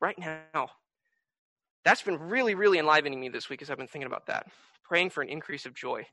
Right 0.01 0.17
now. 0.17 0.71
That's 1.85 2.01
been 2.01 2.17
really, 2.17 2.55
really 2.55 2.79
enlivening 2.79 3.19
me 3.19 3.29
this 3.29 3.47
week 3.47 3.61
as 3.61 3.69
I've 3.69 3.77
been 3.77 3.85
thinking 3.85 4.07
about 4.07 4.25
that. 4.25 4.47
Praying 4.83 5.11
for 5.11 5.21
an 5.21 5.29
increase 5.29 5.67
of 5.67 5.75
joy, 5.75 6.07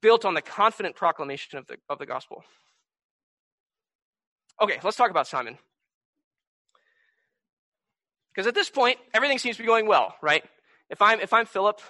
built 0.00 0.24
on 0.24 0.32
the 0.32 0.42
confident 0.42 0.96
proclamation 0.96 1.58
of 1.58 1.66
the, 1.66 1.76
of 1.90 1.98
the 1.98 2.06
gospel. 2.06 2.42
Okay, 4.62 4.78
let's 4.82 4.96
talk 4.96 5.10
about 5.10 5.26
Simon. 5.26 5.58
Because 8.34 8.46
at 8.46 8.54
this 8.54 8.70
point, 8.70 8.98
everything 9.12 9.38
seems 9.38 9.56
to 9.56 9.62
be 9.62 9.66
going 9.66 9.86
well, 9.86 10.14
right? 10.20 10.42
If 10.90 11.00
I'm, 11.00 11.20
if 11.20 11.32
I'm 11.32 11.46
Philip, 11.46 11.80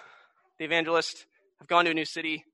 the 0.59 0.65
evangelist, 0.65 1.25
I've 1.61 1.69
gone 1.69 1.87
to 1.87 1.91
a 1.91 1.95
new 1.95 2.05
city, 2.05 2.45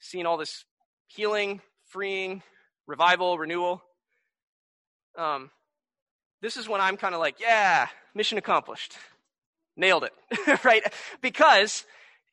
seen 0.00 0.26
all 0.26 0.36
this 0.36 0.64
healing, 1.06 1.60
freeing, 1.86 2.42
revival, 2.86 3.38
renewal. 3.38 3.82
Um, 5.16 5.50
this 6.42 6.56
is 6.56 6.68
when 6.68 6.80
I'm 6.80 6.96
kind 6.96 7.14
of 7.14 7.20
like, 7.20 7.40
yeah, 7.40 7.88
mission 8.14 8.38
accomplished. 8.38 8.94
Nailed 9.76 10.04
it, 10.04 10.64
right? 10.64 10.82
Because 11.22 11.84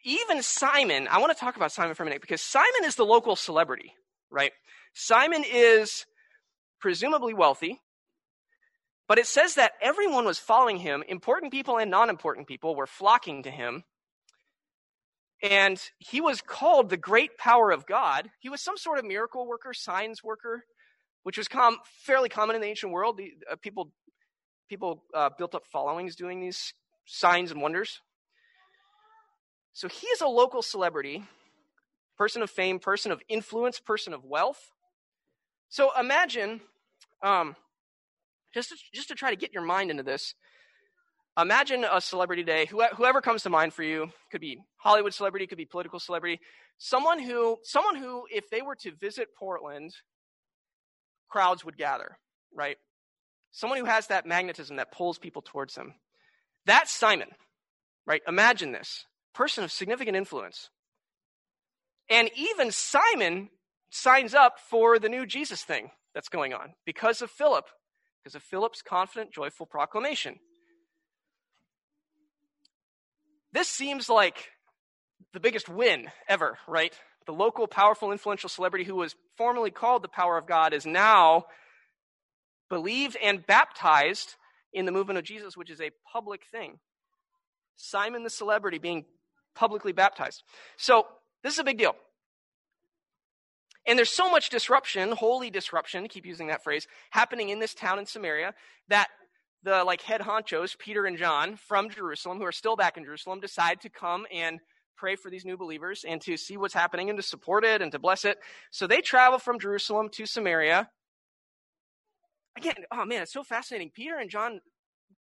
even 0.03 0.41
Simon, 0.41 1.07
I 1.09 1.19
want 1.19 1.31
to 1.31 1.39
talk 1.39 1.55
about 1.55 1.71
Simon 1.71 1.93
for 1.95 2.03
a 2.03 2.05
minute 2.05 2.21
because 2.21 2.41
Simon 2.41 2.85
is 2.85 2.95
the 2.95 3.05
local 3.05 3.35
celebrity, 3.35 3.93
right? 4.31 4.51
Simon 4.93 5.43
is 5.47 6.05
presumably 6.79 7.33
wealthy. 7.33 7.81
But 9.07 9.19
it 9.19 9.27
says 9.27 9.55
that 9.55 9.73
everyone 9.81 10.25
was 10.25 10.39
following 10.39 10.77
him, 10.77 11.03
important 11.07 11.51
people 11.51 11.77
and 11.77 11.91
non 11.91 12.09
important 12.09 12.47
people 12.47 12.75
were 12.75 12.87
flocking 12.87 13.43
to 13.43 13.51
him. 13.51 13.83
And 15.43 15.79
he 15.99 16.21
was 16.21 16.41
called 16.41 16.89
the 16.89 16.97
great 16.97 17.37
power 17.37 17.69
of 17.71 17.85
God. 17.85 18.29
He 18.39 18.49
was 18.49 18.61
some 18.61 18.77
sort 18.77 18.97
of 18.97 19.05
miracle 19.05 19.45
worker, 19.45 19.73
signs 19.73 20.23
worker, 20.23 20.63
which 21.23 21.37
was 21.37 21.47
com- 21.47 21.77
fairly 22.03 22.29
common 22.29 22.55
in 22.55 22.61
the 22.61 22.67
ancient 22.67 22.91
world. 22.91 23.17
The, 23.17 23.33
uh, 23.51 23.55
people 23.57 23.91
people 24.69 25.03
uh, 25.13 25.29
built 25.37 25.53
up 25.53 25.67
followings 25.67 26.15
doing 26.15 26.39
these 26.39 26.73
signs 27.05 27.51
and 27.51 27.61
wonders. 27.61 28.01
So 29.73 29.87
he 29.87 30.07
is 30.07 30.21
a 30.21 30.27
local 30.27 30.61
celebrity, 30.61 31.23
person 32.17 32.41
of 32.41 32.49
fame, 32.49 32.79
person 32.79 33.11
of 33.11 33.21
influence, 33.27 33.79
person 33.79 34.13
of 34.13 34.23
wealth. 34.23 34.71
So 35.69 35.91
imagine 35.99 36.61
um, 37.21 37.55
just 38.55 38.69
to, 38.69 38.75
just 38.93 39.09
to 39.09 39.15
try 39.15 39.29
to 39.29 39.35
get 39.35 39.53
your 39.53 39.63
mind 39.63 39.91
into 39.91 40.01
this, 40.01 40.33
imagine 41.39 41.85
a 41.91 41.99
celebrity 41.99 42.41
day, 42.41 42.65
whoever 42.65 43.21
comes 43.21 43.43
to 43.43 43.49
mind 43.49 43.73
for 43.73 43.83
you, 43.83 44.09
could 44.31 44.41
be 44.41 44.57
Hollywood 44.77 45.13
celebrity, 45.13 45.45
could 45.45 45.57
be 45.57 45.65
political 45.65 45.99
celebrity, 45.99 46.39
someone 46.77 47.19
who, 47.19 47.57
someone 47.63 47.97
who, 47.97 48.23
if 48.31 48.49
they 48.49 48.61
were 48.61 48.75
to 48.75 48.95
visit 48.95 49.27
Portland, 49.37 49.93
crowds 51.29 51.65
would 51.65 51.77
gather, 51.77 52.17
right? 52.53 52.77
Someone 53.51 53.79
who 53.79 53.85
has 53.85 54.07
that 54.07 54.25
magnetism 54.25 54.77
that 54.77 54.91
pulls 54.91 55.19
people 55.19 55.41
towards 55.41 55.75
them. 55.75 55.93
That's 56.65 56.91
Simon, 56.91 57.29
right? 58.07 58.21
Imagine 58.27 58.71
this 58.71 59.05
person 59.33 59.65
of 59.65 59.71
significant 59.71 60.15
influence. 60.15 60.69
And 62.09 62.29
even 62.37 62.71
Simon 62.71 63.49
signs 63.89 64.33
up 64.33 64.59
for 64.69 64.97
the 64.97 65.09
new 65.09 65.25
Jesus 65.25 65.63
thing 65.63 65.89
that's 66.13 66.29
going 66.29 66.53
on 66.53 66.73
because 66.85 67.21
of 67.21 67.29
Philip, 67.29 67.65
because 68.25 68.35
of 68.35 68.41
Philip's 68.41 68.81
confident, 68.81 69.31
joyful 69.31 69.67
proclamation. 69.67 70.39
This 73.53 73.67
seems 73.67 74.09
like 74.09 74.49
the 75.31 75.39
biggest 75.39 75.69
win 75.69 76.07
ever, 76.27 76.57
right? 76.67 76.91
The 77.27 77.33
local, 77.33 77.67
powerful, 77.67 78.11
influential 78.11 78.49
celebrity 78.49 78.83
who 78.83 78.95
was 78.95 79.13
formerly 79.37 79.69
called 79.69 80.01
the 80.01 80.07
power 80.07 80.39
of 80.39 80.47
God 80.47 80.73
is 80.73 80.87
now 80.87 81.45
believed 82.67 83.15
and 83.21 83.45
baptized 83.45 84.33
in 84.73 84.85
the 84.85 84.91
movement 84.91 85.19
of 85.19 85.23
Jesus, 85.23 85.55
which 85.55 85.69
is 85.69 85.79
a 85.79 85.91
public 86.11 86.41
thing. 86.51 86.79
Simon 87.75 88.23
the 88.23 88.31
celebrity 88.31 88.79
being 88.79 89.05
publicly 89.53 89.91
baptized. 89.91 90.41
So, 90.77 91.05
this 91.43 91.53
is 91.53 91.59
a 91.59 91.63
big 91.63 91.77
deal. 91.77 91.95
And 93.87 93.97
there's 93.97 94.11
so 94.11 94.29
much 94.31 94.49
disruption, 94.49 95.11
holy 95.11 95.49
disruption, 95.49 96.07
keep 96.07 96.25
using 96.25 96.47
that 96.47 96.63
phrase, 96.63 96.87
happening 97.11 97.49
in 97.49 97.59
this 97.59 97.73
town 97.73 97.99
in 97.99 98.05
Samaria 98.05 98.53
that 98.87 99.09
the 99.63 99.83
like 99.83 100.01
head 100.01 100.21
honchos, 100.21 100.77
Peter 100.77 101.05
and 101.05 101.17
John 101.17 101.55
from 101.55 101.89
Jerusalem, 101.89 102.39
who 102.39 102.45
are 102.45 102.51
still 102.51 102.75
back 102.75 102.97
in 102.97 103.03
Jerusalem, 103.03 103.39
decide 103.39 103.81
to 103.81 103.89
come 103.89 104.25
and 104.31 104.59
pray 104.95 105.15
for 105.15 105.29
these 105.29 105.45
new 105.45 105.57
believers 105.57 106.05
and 106.07 106.21
to 106.21 106.37
see 106.37 106.57
what's 106.57 106.73
happening 106.73 107.09
and 107.09 107.17
to 107.17 107.23
support 107.23 107.65
it 107.65 107.81
and 107.81 107.91
to 107.91 107.99
bless 107.99 108.25
it. 108.25 108.37
So 108.71 108.87
they 108.87 109.01
travel 109.01 109.39
from 109.39 109.59
Jerusalem 109.59 110.09
to 110.13 110.25
Samaria. 110.25 110.89
Again, 112.57 112.75
oh 112.91 113.05
man, 113.05 113.23
it's 113.23 113.33
so 113.33 113.43
fascinating. 113.43 113.91
Peter 113.93 114.17
and 114.17 114.29
John, 114.29 114.61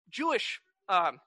Jewish 0.10 0.60
um, 0.90 1.20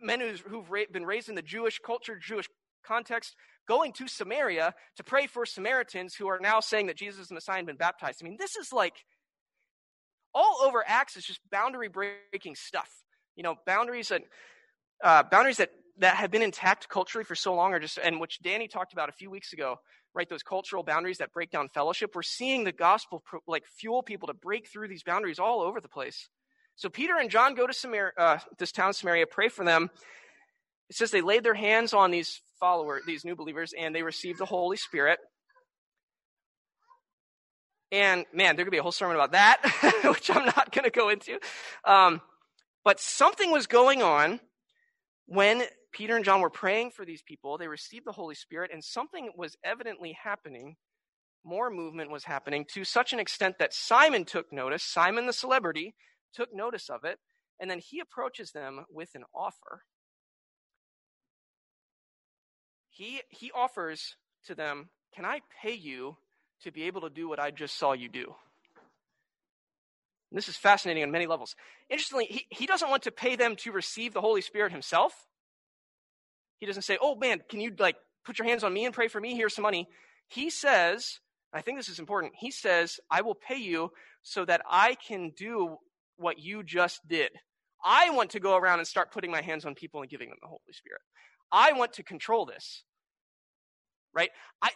men 0.00 0.20
who've 0.20 0.68
been 0.92 1.04
raised 1.04 1.28
in 1.28 1.34
the 1.34 1.42
Jewish 1.42 1.80
culture, 1.84 2.16
Jewish 2.16 2.48
context, 2.86 3.34
going 3.66 3.92
to 3.94 4.08
Samaria 4.08 4.74
to 4.96 5.04
pray 5.04 5.26
for 5.26 5.44
Samaritans 5.44 6.14
who 6.14 6.28
are 6.28 6.38
now 6.40 6.60
saying 6.60 6.86
that 6.86 6.96
Jesus 6.96 7.22
is 7.22 7.28
the 7.28 7.34
Messiah 7.34 7.58
and 7.58 7.66
been 7.66 7.76
baptized. 7.76 8.20
I 8.22 8.24
mean, 8.24 8.36
this 8.38 8.56
is 8.56 8.72
like 8.72 8.94
all 10.34 10.58
over 10.64 10.84
Acts 10.86 11.16
is 11.16 11.24
just 11.24 11.40
boundary 11.50 11.88
breaking 11.88 12.54
stuff. 12.54 12.90
You 13.34 13.42
know, 13.42 13.56
boundaries 13.66 14.08
that 14.08 14.22
uh, 15.02 15.22
boundaries 15.24 15.58
that 15.58 15.70
that 15.98 16.16
have 16.16 16.30
been 16.30 16.42
intact 16.42 16.88
culturally 16.88 17.24
for 17.24 17.34
so 17.34 17.54
long 17.54 17.72
are 17.72 17.80
just 17.80 17.98
and 17.98 18.20
which 18.20 18.40
Danny 18.42 18.68
talked 18.68 18.92
about 18.92 19.08
a 19.08 19.12
few 19.12 19.30
weeks 19.30 19.52
ago. 19.52 19.76
Right, 20.14 20.28
those 20.28 20.42
cultural 20.42 20.82
boundaries 20.82 21.18
that 21.18 21.34
break 21.34 21.50
down 21.50 21.68
fellowship. 21.68 22.14
We're 22.14 22.22
seeing 22.22 22.64
the 22.64 22.72
gospel 22.72 23.22
pro, 23.22 23.40
like 23.46 23.66
fuel 23.66 24.02
people 24.02 24.28
to 24.28 24.34
break 24.34 24.66
through 24.66 24.88
these 24.88 25.02
boundaries 25.02 25.38
all 25.38 25.60
over 25.60 25.78
the 25.78 25.88
place. 25.88 26.30
So 26.74 26.88
Peter 26.88 27.18
and 27.18 27.30
John 27.30 27.54
go 27.54 27.66
to 27.66 27.72
Samaria, 27.74 28.12
uh, 28.16 28.38
this 28.58 28.72
town 28.72 28.94
Samaria, 28.94 29.26
pray 29.26 29.48
for 29.48 29.62
them. 29.62 29.90
It 30.88 30.96
says 30.96 31.10
they 31.10 31.20
laid 31.20 31.42
their 31.42 31.54
hands 31.54 31.92
on 31.92 32.10
these 32.10 32.40
followers, 32.58 33.02
these 33.06 33.24
new 33.24 33.36
believers, 33.36 33.72
and 33.78 33.94
they 33.94 34.02
received 34.02 34.38
the 34.38 34.46
Holy 34.46 34.76
Spirit. 34.76 35.18
And 37.92 38.24
man, 38.32 38.56
there 38.56 38.64
could 38.64 38.72
be 38.72 38.78
a 38.78 38.82
whole 38.82 38.92
sermon 38.92 39.16
about 39.16 39.32
that, 39.32 39.60
which 40.04 40.30
I'm 40.30 40.46
not 40.46 40.72
going 40.72 40.84
to 40.84 40.90
go 40.90 41.08
into. 41.08 41.38
Um, 41.84 42.20
but 42.84 43.00
something 43.00 43.50
was 43.50 43.66
going 43.66 44.02
on 44.02 44.40
when 45.26 45.62
Peter 45.92 46.16
and 46.16 46.24
John 46.24 46.40
were 46.40 46.50
praying 46.50 46.90
for 46.90 47.04
these 47.04 47.22
people. 47.22 47.58
They 47.58 47.68
received 47.68 48.06
the 48.06 48.12
Holy 48.12 48.34
Spirit, 48.34 48.70
and 48.72 48.84
something 48.84 49.32
was 49.36 49.56
evidently 49.64 50.16
happening. 50.22 50.76
More 51.44 51.70
movement 51.70 52.10
was 52.10 52.24
happening 52.24 52.66
to 52.74 52.84
such 52.84 53.12
an 53.12 53.20
extent 53.20 53.56
that 53.58 53.72
Simon 53.72 54.24
took 54.24 54.52
notice. 54.52 54.82
Simon, 54.82 55.26
the 55.26 55.32
celebrity, 55.32 55.94
took 56.34 56.54
notice 56.54 56.90
of 56.90 57.04
it, 57.04 57.18
and 57.58 57.70
then 57.70 57.78
he 57.78 58.00
approaches 58.00 58.52
them 58.52 58.84
with 58.90 59.10
an 59.14 59.24
offer. 59.34 59.82
He, 62.96 63.20
he 63.28 63.52
offers 63.52 64.16
to 64.46 64.54
them, 64.54 64.88
Can 65.14 65.26
I 65.26 65.40
pay 65.62 65.74
you 65.74 66.16
to 66.62 66.72
be 66.72 66.84
able 66.84 67.02
to 67.02 67.10
do 67.10 67.28
what 67.28 67.38
I 67.38 67.50
just 67.50 67.78
saw 67.78 67.92
you 67.92 68.08
do? 68.08 68.34
And 70.30 70.38
this 70.38 70.48
is 70.48 70.56
fascinating 70.56 71.02
on 71.02 71.10
many 71.10 71.26
levels. 71.26 71.54
Interestingly, 71.90 72.24
he, 72.24 72.46
he 72.50 72.66
doesn't 72.66 72.88
want 72.88 73.02
to 73.02 73.10
pay 73.10 73.36
them 73.36 73.54
to 73.56 73.70
receive 73.70 74.14
the 74.14 74.22
Holy 74.22 74.40
Spirit 74.40 74.72
himself. 74.72 75.12
He 76.58 76.64
doesn't 76.64 76.82
say, 76.82 76.96
Oh 77.00 77.14
man, 77.14 77.42
can 77.50 77.60
you 77.60 77.74
like 77.78 77.96
put 78.24 78.38
your 78.38 78.48
hands 78.48 78.64
on 78.64 78.72
me 78.72 78.86
and 78.86 78.94
pray 78.94 79.08
for 79.08 79.20
me? 79.20 79.36
Here's 79.36 79.54
some 79.54 79.62
money. 79.62 79.88
He 80.28 80.48
says, 80.48 81.20
I 81.52 81.60
think 81.60 81.78
this 81.78 81.90
is 81.90 81.98
important. 81.98 82.32
He 82.38 82.50
says, 82.50 82.98
I 83.10 83.20
will 83.20 83.34
pay 83.34 83.58
you 83.58 83.90
so 84.22 84.46
that 84.46 84.62
I 84.68 84.96
can 85.06 85.32
do 85.36 85.76
what 86.16 86.38
you 86.38 86.64
just 86.64 87.06
did. 87.06 87.30
I 87.84 88.08
want 88.08 88.30
to 88.30 88.40
go 88.40 88.56
around 88.56 88.78
and 88.78 88.88
start 88.88 89.12
putting 89.12 89.30
my 89.30 89.42
hands 89.42 89.66
on 89.66 89.74
people 89.74 90.00
and 90.00 90.10
giving 90.10 90.30
them 90.30 90.38
the 90.40 90.48
Holy 90.48 90.72
Spirit. 90.72 91.02
I 91.52 91.72
want 91.72 91.92
to 91.94 92.02
control 92.02 92.46
this. 92.46 92.82
Right? 94.16 94.30
I 94.62 94.70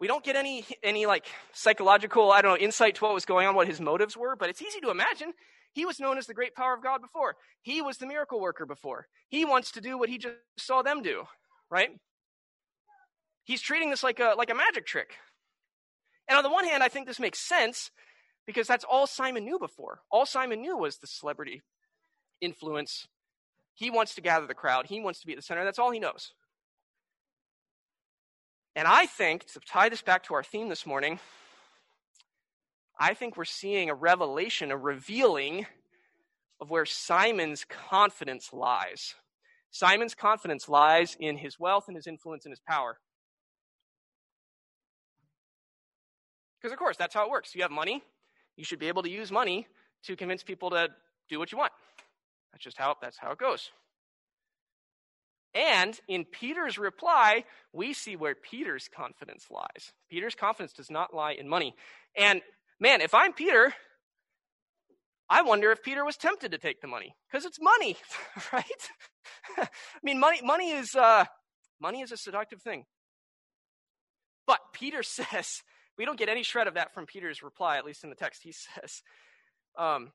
we 0.00 0.06
don't 0.06 0.24
get 0.24 0.36
any 0.36 0.64
any 0.82 1.04
like 1.04 1.26
psychological, 1.52 2.32
I 2.32 2.40
don't 2.40 2.52
know, 2.52 2.64
insight 2.64 2.94
to 2.96 3.04
what 3.04 3.14
was 3.14 3.24
going 3.24 3.46
on, 3.46 3.54
what 3.54 3.68
his 3.68 3.80
motives 3.80 4.16
were, 4.16 4.36
but 4.36 4.48
it's 4.48 4.62
easy 4.62 4.80
to 4.80 4.90
imagine. 4.90 5.32
He 5.72 5.84
was 5.86 5.98
known 6.00 6.18
as 6.18 6.26
the 6.26 6.34
great 6.34 6.54
power 6.54 6.74
of 6.74 6.82
God 6.82 7.00
before. 7.00 7.36
He 7.62 7.82
was 7.82 7.98
the 7.98 8.06
miracle 8.06 8.40
worker 8.40 8.66
before. 8.66 9.06
He 9.28 9.44
wants 9.44 9.72
to 9.72 9.80
do 9.80 9.98
what 9.98 10.08
he 10.08 10.18
just 10.18 10.36
saw 10.58 10.82
them 10.82 11.02
do, 11.02 11.24
right? 11.70 11.90
He's 13.44 13.60
treating 13.60 13.90
this 13.90 14.02
like 14.02 14.20
a 14.20 14.34
like 14.36 14.50
a 14.50 14.54
magic 14.54 14.86
trick. 14.86 15.14
And 16.28 16.36
on 16.36 16.44
the 16.44 16.50
one 16.50 16.66
hand, 16.66 16.82
I 16.82 16.88
think 16.88 17.06
this 17.06 17.20
makes 17.20 17.40
sense 17.40 17.90
because 18.46 18.66
that's 18.66 18.84
all 18.84 19.06
Simon 19.06 19.44
knew 19.44 19.58
before. 19.58 20.00
All 20.10 20.26
Simon 20.26 20.60
knew 20.60 20.76
was 20.76 20.98
the 20.98 21.06
celebrity 21.06 21.62
influence. 22.40 23.06
He 23.74 23.90
wants 23.90 24.14
to 24.14 24.20
gather 24.20 24.46
the 24.46 24.54
crowd, 24.54 24.86
he 24.86 25.00
wants 25.00 25.20
to 25.20 25.26
be 25.26 25.32
at 25.32 25.36
the 25.36 25.42
center. 25.42 25.64
That's 25.64 25.78
all 25.78 25.90
he 25.90 26.00
knows. 26.00 26.32
And 28.74 28.88
I 28.88 29.06
think, 29.06 29.46
to 29.52 29.60
tie 29.60 29.88
this 29.90 30.02
back 30.02 30.24
to 30.24 30.34
our 30.34 30.42
theme 30.42 30.68
this 30.68 30.86
morning, 30.86 31.20
I 32.98 33.14
think 33.14 33.36
we're 33.36 33.44
seeing 33.44 33.90
a 33.90 33.94
revelation, 33.94 34.70
a 34.70 34.76
revealing 34.76 35.66
of 36.60 36.70
where 36.70 36.86
Simon's 36.86 37.64
confidence 37.64 38.52
lies. 38.52 39.14
Simon's 39.70 40.14
confidence 40.14 40.68
lies 40.68 41.16
in 41.18 41.36
his 41.36 41.58
wealth 41.58 41.84
and 41.88 41.96
his 41.96 42.06
influence 42.06 42.44
and 42.46 42.52
his 42.52 42.60
power. 42.60 42.98
Because, 46.60 46.72
of 46.72 46.78
course, 46.78 46.96
that's 46.96 47.14
how 47.14 47.24
it 47.24 47.30
works. 47.30 47.54
You 47.54 47.62
have 47.62 47.70
money, 47.70 48.02
you 48.56 48.64
should 48.64 48.78
be 48.78 48.88
able 48.88 49.02
to 49.02 49.10
use 49.10 49.32
money 49.32 49.66
to 50.04 50.16
convince 50.16 50.42
people 50.42 50.70
to 50.70 50.88
do 51.28 51.38
what 51.38 51.52
you 51.52 51.58
want. 51.58 51.72
That's 52.52 52.62
just 52.62 52.78
how 52.78 52.96
that's 53.00 53.18
how 53.18 53.32
it 53.32 53.38
goes. 53.38 53.70
And 55.54 55.98
in 56.08 56.24
Peter's 56.24 56.78
reply, 56.78 57.44
we 57.72 57.92
see 57.92 58.16
where 58.16 58.34
Peter's 58.34 58.88
confidence 58.88 59.46
lies. 59.50 59.92
Peter's 60.10 60.34
confidence 60.34 60.72
does 60.72 60.90
not 60.90 61.14
lie 61.14 61.32
in 61.32 61.48
money. 61.48 61.74
And 62.16 62.40
man, 62.80 63.02
if 63.02 63.14
I'm 63.14 63.34
Peter, 63.34 63.74
I 65.28 65.42
wonder 65.42 65.70
if 65.70 65.82
Peter 65.82 66.04
was 66.04 66.16
tempted 66.16 66.52
to 66.52 66.58
take 66.58 66.80
the 66.80 66.88
money 66.88 67.14
because 67.30 67.44
it's 67.44 67.58
money, 67.60 67.96
right? 68.52 68.64
I 69.58 69.68
mean, 70.02 70.18
money 70.18 70.40
money 70.42 70.70
is 70.70 70.94
uh, 70.94 71.24
money 71.80 72.00
is 72.00 72.12
a 72.12 72.16
seductive 72.16 72.62
thing. 72.62 72.84
But 74.46 74.60
Peter 74.72 75.02
says 75.02 75.62
we 75.98 76.04
don't 76.04 76.18
get 76.18 76.28
any 76.28 76.42
shred 76.42 76.66
of 76.66 76.74
that 76.74 76.94
from 76.94 77.06
Peter's 77.06 77.42
reply, 77.42 77.76
at 77.76 77.84
least 77.84 78.04
in 78.04 78.10
the 78.10 78.16
text. 78.16 78.42
He 78.42 78.52
says, 78.52 79.02
um, 79.78 80.12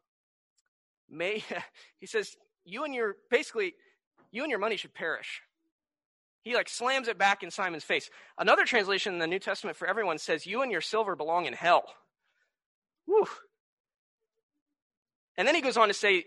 "May," 1.09 1.43
he 1.99 2.07
says, 2.07 2.35
"You 2.65 2.83
and 2.83 2.93
your 2.93 3.15
basically 3.29 3.73
you 4.37 4.43
and 4.43 4.51
your 4.51 4.59
money 4.59 4.77
should 4.77 4.93
perish. 4.93 5.41
He 6.43 6.53
like 6.53 6.69
slams 6.69 7.07
it 7.07 7.17
back 7.17 7.43
in 7.43 7.51
Simon's 7.51 7.83
face. 7.83 8.09
Another 8.37 8.63
translation 8.63 9.13
in 9.13 9.19
the 9.19 9.27
New 9.27 9.39
Testament 9.39 9.75
for 9.75 9.87
everyone 9.87 10.19
says, 10.19 10.45
You 10.45 10.61
and 10.61 10.71
your 10.71 10.79
silver 10.79 11.15
belong 11.15 11.45
in 11.45 11.53
hell. 11.53 11.83
Whew. 13.05 13.27
And 15.37 15.47
then 15.47 15.55
he 15.55 15.61
goes 15.61 15.75
on 15.75 15.87
to 15.87 15.93
say, 15.93 16.23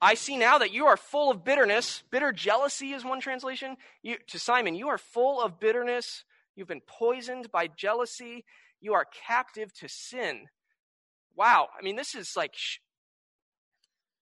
I 0.00 0.14
see 0.14 0.36
now 0.36 0.58
that 0.58 0.72
you 0.72 0.86
are 0.86 0.96
full 0.96 1.30
of 1.30 1.42
bitterness. 1.42 2.02
Bitter 2.10 2.32
jealousy 2.32 2.92
is 2.92 3.04
one 3.04 3.20
translation. 3.20 3.76
You, 4.02 4.16
to 4.28 4.38
Simon, 4.38 4.74
you 4.74 4.88
are 4.88 4.98
full 4.98 5.40
of 5.40 5.58
bitterness. 5.58 6.24
You've 6.54 6.68
been 6.68 6.82
poisoned 6.86 7.50
by 7.50 7.68
jealousy. 7.68 8.44
You 8.80 8.92
are 8.92 9.06
captive 9.26 9.72
to 9.80 9.88
sin. 9.88 10.46
Wow. 11.34 11.68
I 11.78 11.82
mean, 11.82 11.96
this 11.96 12.14
is 12.14 12.34
like 12.36 12.52
sh- 12.54 12.78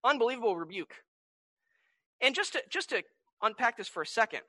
unbelievable 0.05 0.57
rebuke. 0.57 0.95
And 2.23 2.35
just 2.35 2.53
to, 2.53 2.63
just 2.71 2.91
to 2.91 3.03
unpack 3.43 3.77
this 3.77 3.89
for 3.89 4.03
a 4.03 4.07
second. 4.07 4.41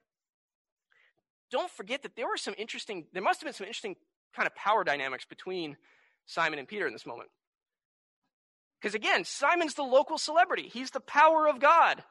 Don't 1.51 1.69
forget 1.69 2.03
that 2.03 2.15
there 2.15 2.27
were 2.27 2.37
some 2.37 2.55
interesting, 2.57 3.05
there 3.13 3.21
must 3.21 3.41
have 3.41 3.45
been 3.45 3.53
some 3.53 3.67
interesting 3.67 3.95
kind 4.35 4.47
of 4.47 4.55
power 4.55 4.83
dynamics 4.83 5.25
between 5.25 5.77
Simon 6.25 6.59
and 6.59 6.67
Peter 6.67 6.87
in 6.87 6.93
this 6.93 7.05
moment. 7.05 7.29
Because 8.81 8.95
again, 8.95 9.23
Simon's 9.23 9.75
the 9.75 9.83
local 9.83 10.17
celebrity, 10.17 10.69
he's 10.71 10.91
the 10.91 10.99
power 10.99 11.47
of 11.47 11.59
God. 11.59 12.03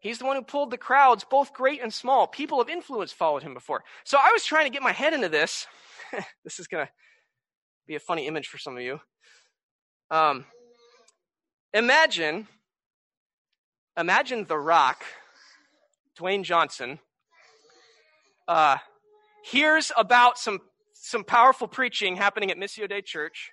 He's 0.00 0.18
the 0.18 0.24
one 0.24 0.36
who 0.36 0.42
pulled 0.42 0.70
the 0.70 0.78
crowds, 0.78 1.24
both 1.24 1.52
great 1.52 1.82
and 1.82 1.92
small. 1.92 2.26
People 2.26 2.58
of 2.58 2.70
influence 2.70 3.12
followed 3.12 3.42
him 3.42 3.52
before. 3.52 3.84
So 4.04 4.16
I 4.18 4.30
was 4.32 4.44
trying 4.46 4.64
to 4.64 4.70
get 4.70 4.82
my 4.82 4.92
head 4.92 5.12
into 5.12 5.28
this. 5.28 5.66
this 6.44 6.58
is 6.58 6.66
going 6.66 6.86
to 6.86 6.92
be 7.86 7.96
a 7.96 8.00
funny 8.00 8.26
image 8.26 8.48
for 8.48 8.56
some 8.56 8.76
of 8.76 8.82
you. 8.82 8.98
Um, 10.10 10.46
imagine, 11.74 12.48
imagine 13.98 14.44
The 14.44 14.58
Rock 14.58 15.04
Dwayne 16.20 16.42
Johnson, 16.42 16.98
uh, 18.46 18.76
hears 19.42 19.90
about 19.96 20.38
some, 20.38 20.60
some 20.92 21.24
powerful 21.24 21.66
preaching 21.66 22.16
happening 22.16 22.50
at 22.50 22.58
Missio 22.58 22.86
Dei 22.86 23.00
Church, 23.00 23.50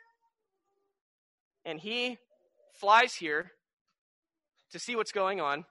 and 1.63 1.80
he 1.80 2.17
flies 2.73 3.13
here 3.13 3.51
to 4.71 4.80
see 4.80 4.97
what's 4.97 5.13
going 5.13 5.39
on, 5.39 5.63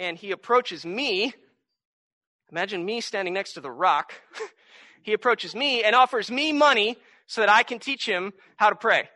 and 0.00 0.18
he 0.18 0.32
approaches 0.32 0.84
me. 0.84 1.32
Imagine 2.50 2.84
me 2.84 3.00
standing 3.00 3.34
next 3.34 3.52
to 3.52 3.60
the 3.60 3.70
rock. 3.70 4.14
he 5.02 5.12
approaches 5.12 5.54
me 5.54 5.84
and 5.84 5.94
offers 5.94 6.28
me 6.28 6.52
money 6.52 6.96
so 7.26 7.40
that 7.40 7.50
I 7.50 7.62
can 7.62 7.78
teach 7.78 8.04
him 8.04 8.32
how 8.56 8.68
to 8.68 8.76
pray. 8.76 9.08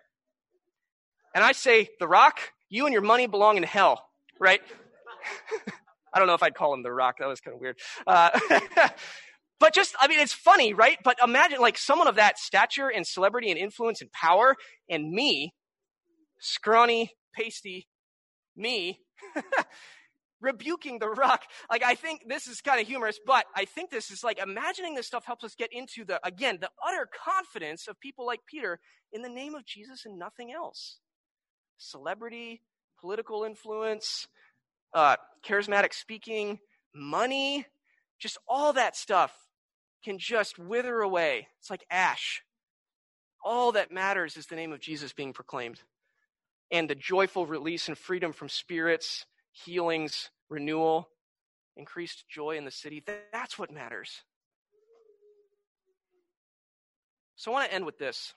And 1.34 1.42
I 1.42 1.52
say, 1.52 1.88
The 1.98 2.06
rock, 2.06 2.38
you 2.68 2.86
and 2.86 2.92
your 2.92 3.02
money 3.02 3.26
belong 3.26 3.56
in 3.56 3.64
hell, 3.64 4.08
right? 4.38 4.60
I 6.12 6.18
don't 6.18 6.28
know 6.28 6.34
if 6.34 6.42
I'd 6.42 6.54
call 6.54 6.74
him 6.74 6.82
the 6.82 6.92
rock. 6.92 7.16
That 7.18 7.28
was 7.28 7.40
kind 7.40 7.54
of 7.54 7.60
weird. 7.60 7.76
Uh, 8.06 8.38
but 9.60 9.74
just, 9.74 9.94
I 10.00 10.08
mean, 10.08 10.20
it's 10.20 10.32
funny, 10.32 10.74
right? 10.74 10.98
But 11.02 11.18
imagine 11.22 11.60
like 11.60 11.78
someone 11.78 12.08
of 12.08 12.16
that 12.16 12.38
stature 12.38 12.88
and 12.88 13.06
celebrity 13.06 13.50
and 13.50 13.58
influence 13.58 14.00
and 14.00 14.10
power 14.12 14.56
and 14.88 15.10
me, 15.10 15.54
scrawny, 16.40 17.12
pasty, 17.34 17.88
me, 18.56 19.00
rebuking 20.40 20.98
the 20.98 21.08
rock. 21.08 21.42
Like, 21.70 21.82
I 21.82 21.94
think 21.94 22.22
this 22.28 22.46
is 22.46 22.60
kind 22.60 22.80
of 22.80 22.86
humorous, 22.86 23.18
but 23.24 23.46
I 23.54 23.64
think 23.64 23.90
this 23.90 24.10
is 24.10 24.22
like 24.22 24.38
imagining 24.38 24.94
this 24.94 25.06
stuff 25.06 25.24
helps 25.24 25.44
us 25.44 25.54
get 25.54 25.70
into 25.72 26.04
the, 26.04 26.20
again, 26.26 26.58
the 26.60 26.70
utter 26.86 27.08
confidence 27.24 27.88
of 27.88 28.00
people 28.00 28.26
like 28.26 28.40
Peter 28.48 28.80
in 29.12 29.22
the 29.22 29.28
name 29.28 29.54
of 29.54 29.64
Jesus 29.64 30.04
and 30.04 30.18
nothing 30.18 30.52
else. 30.52 30.98
Celebrity, 31.76 32.62
political 33.00 33.44
influence, 33.44 34.26
uh, 34.94 35.16
charismatic 35.44 35.92
speaking, 35.92 36.58
money, 36.94 37.66
just 38.18 38.38
all 38.48 38.72
that 38.72 38.96
stuff 38.96 39.32
can 40.04 40.18
just 40.18 40.58
wither 40.58 41.00
away. 41.00 41.48
It's 41.60 41.70
like 41.70 41.84
ash. 41.90 42.42
All 43.44 43.72
that 43.72 43.92
matters 43.92 44.36
is 44.36 44.46
the 44.46 44.56
name 44.56 44.72
of 44.72 44.80
Jesus 44.80 45.12
being 45.12 45.32
proclaimed 45.32 45.80
and 46.70 46.88
the 46.88 46.94
joyful 46.94 47.46
release 47.46 47.88
and 47.88 47.96
freedom 47.96 48.32
from 48.32 48.48
spirits, 48.48 49.24
healings, 49.52 50.30
renewal, 50.48 51.08
increased 51.76 52.24
joy 52.28 52.56
in 52.56 52.64
the 52.64 52.70
city. 52.70 53.02
That's 53.32 53.58
what 53.58 53.72
matters. 53.72 54.22
So 57.36 57.52
I 57.52 57.54
want 57.54 57.68
to 57.68 57.74
end 57.74 57.86
with 57.86 57.98
this. 57.98 58.34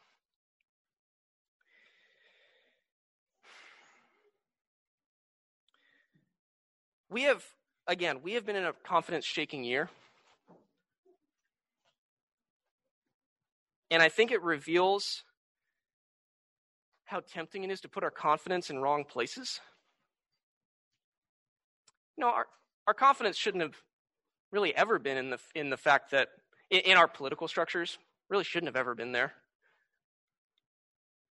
We 7.12 7.24
have, 7.24 7.43
again, 7.88 8.21
we 8.24 8.34
have 8.36 8.45
been 8.45 8.56
in 8.56 8.63
a 8.63 8.71
confidence 8.71 9.26
shaking 9.26 9.65
year. 9.65 9.89
And 13.91 14.02
I 14.02 14.08
think 14.08 14.32
it 14.32 14.41
reveals 14.41 15.24
how 17.04 17.19
tempting 17.19 17.65
it 17.65 17.69
is 17.69 17.82
to 17.82 17.89
put 17.89 18.06
our 18.06 18.12
confidence 18.12 18.69
in 18.69 18.80
wrong 18.80 19.04
places. 19.04 19.60
You 22.15 22.21
know, 22.21 22.30
our, 22.30 22.45
our 22.88 22.93
confidence 22.93 23.36
shouldn't 23.36 23.62
have 23.62 23.76
really 24.54 24.74
ever 24.74 24.97
been 24.97 25.17
in 25.17 25.32
the, 25.32 25.39
in 25.54 25.69
the 25.69 25.76
fact 25.76 26.12
that, 26.12 26.30
in, 26.69 26.80
in 26.80 26.97
our 26.97 27.10
political 27.10 27.50
structures, 27.50 27.97
really 28.30 28.45
shouldn't 28.45 28.69
have 28.69 28.80
ever 28.80 28.95
been 28.95 29.12
there. 29.12 29.34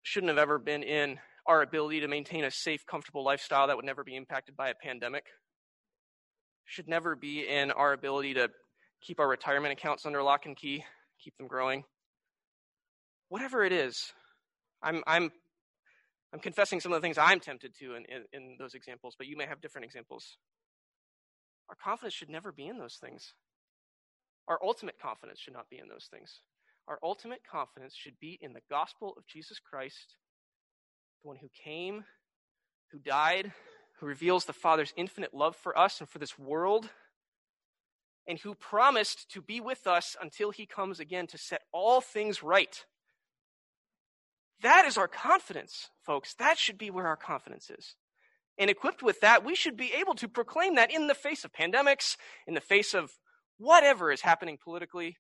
Shouldn't 0.03 0.29
have 0.29 0.37
ever 0.37 0.59
been 0.59 0.83
in 0.83 1.19
our 1.45 1.61
ability 1.61 2.01
to 2.01 2.09
maintain 2.09 2.43
a 2.43 2.51
safe, 2.51 2.85
comfortable 2.85 3.23
lifestyle 3.23 3.67
that 3.67 3.77
would 3.77 3.85
never 3.85 4.03
be 4.03 4.17
impacted 4.17 4.57
by 4.57 4.67
a 4.67 4.75
pandemic 4.75 5.23
should 6.69 6.87
never 6.87 7.15
be 7.15 7.47
in 7.47 7.71
our 7.71 7.93
ability 7.93 8.35
to 8.35 8.49
keep 9.01 9.19
our 9.19 9.27
retirement 9.27 9.73
accounts 9.73 10.05
under 10.05 10.21
lock 10.21 10.45
and 10.45 10.55
key, 10.55 10.83
keep 11.19 11.35
them 11.37 11.47
growing. 11.47 11.83
Whatever 13.29 13.63
it 13.63 13.71
is, 13.71 14.13
I'm, 14.83 15.03
I'm, 15.07 15.31
I'm 16.31 16.39
confessing 16.39 16.79
some 16.79 16.93
of 16.93 17.01
the 17.01 17.05
things 17.05 17.17
I'm 17.17 17.39
tempted 17.39 17.73
to 17.79 17.95
in, 17.95 18.05
in, 18.05 18.23
in 18.33 18.55
those 18.59 18.75
examples, 18.75 19.15
but 19.17 19.25
you 19.25 19.35
may 19.35 19.47
have 19.47 19.61
different 19.61 19.85
examples. 19.85 20.37
Our 21.69 21.75
confidence 21.75 22.13
should 22.13 22.29
never 22.29 22.51
be 22.51 22.67
in 22.67 22.77
those 22.77 22.97
things. 23.01 23.33
Our 24.47 24.59
ultimate 24.63 24.99
confidence 25.01 25.39
should 25.39 25.53
not 25.53 25.69
be 25.69 25.79
in 25.79 25.87
those 25.87 26.07
things. 26.11 26.41
Our 26.87 26.99
ultimate 27.03 27.41
confidence 27.51 27.95
should 27.95 28.19
be 28.19 28.37
in 28.41 28.53
the 28.53 28.61
gospel 28.69 29.13
of 29.17 29.25
Jesus 29.27 29.59
Christ, 29.59 30.15
the 31.23 31.27
one 31.27 31.37
who 31.41 31.49
came, 31.63 32.03
who 32.91 32.99
died, 32.99 33.51
who 33.99 34.05
reveals 34.05 34.45
the 34.45 34.53
Father's 34.53 34.93
infinite 34.95 35.33
love 35.33 35.55
for 35.55 35.77
us 35.77 35.99
and 35.99 36.09
for 36.09 36.19
this 36.19 36.39
world, 36.39 36.89
and 38.27 38.39
who 38.39 38.53
promised 38.53 39.29
to 39.31 39.41
be 39.41 39.59
with 39.59 39.87
us 39.87 40.15
until 40.21 40.51
he 40.51 40.65
comes 40.65 40.99
again 40.99 41.27
to 41.27 41.37
set 41.37 41.61
all 41.73 41.99
things 41.99 42.43
right. 42.43 42.85
That 44.61 44.85
is 44.85 44.97
our 44.97 45.07
confidence, 45.07 45.89
folks. 46.05 46.33
That 46.35 46.57
should 46.57 46.77
be 46.77 46.89
where 46.89 47.07
our 47.07 47.15
confidence 47.15 47.69
is. 47.69 47.95
And 48.57 48.69
equipped 48.69 49.01
with 49.01 49.21
that, 49.21 49.45
we 49.45 49.55
should 49.55 49.77
be 49.77 49.93
able 49.93 50.15
to 50.15 50.27
proclaim 50.27 50.75
that 50.75 50.93
in 50.93 51.07
the 51.07 51.15
face 51.15 51.45
of 51.45 51.53
pandemics, 51.53 52.17
in 52.45 52.53
the 52.53 52.61
face 52.61 52.93
of 52.93 53.11
whatever 53.57 54.11
is 54.11 54.21
happening 54.21 54.57
politically, 54.61 55.17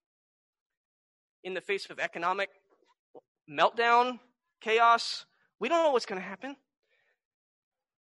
in 1.43 1.53
the 1.53 1.61
face 1.61 1.89
of 1.89 1.99
economic 1.99 2.49
meltdown, 3.49 4.19
chaos. 4.61 5.25
We 5.59 5.69
don't 5.69 5.83
know 5.83 5.91
what's 5.91 6.05
going 6.05 6.21
to 6.21 6.27
happen. 6.27 6.55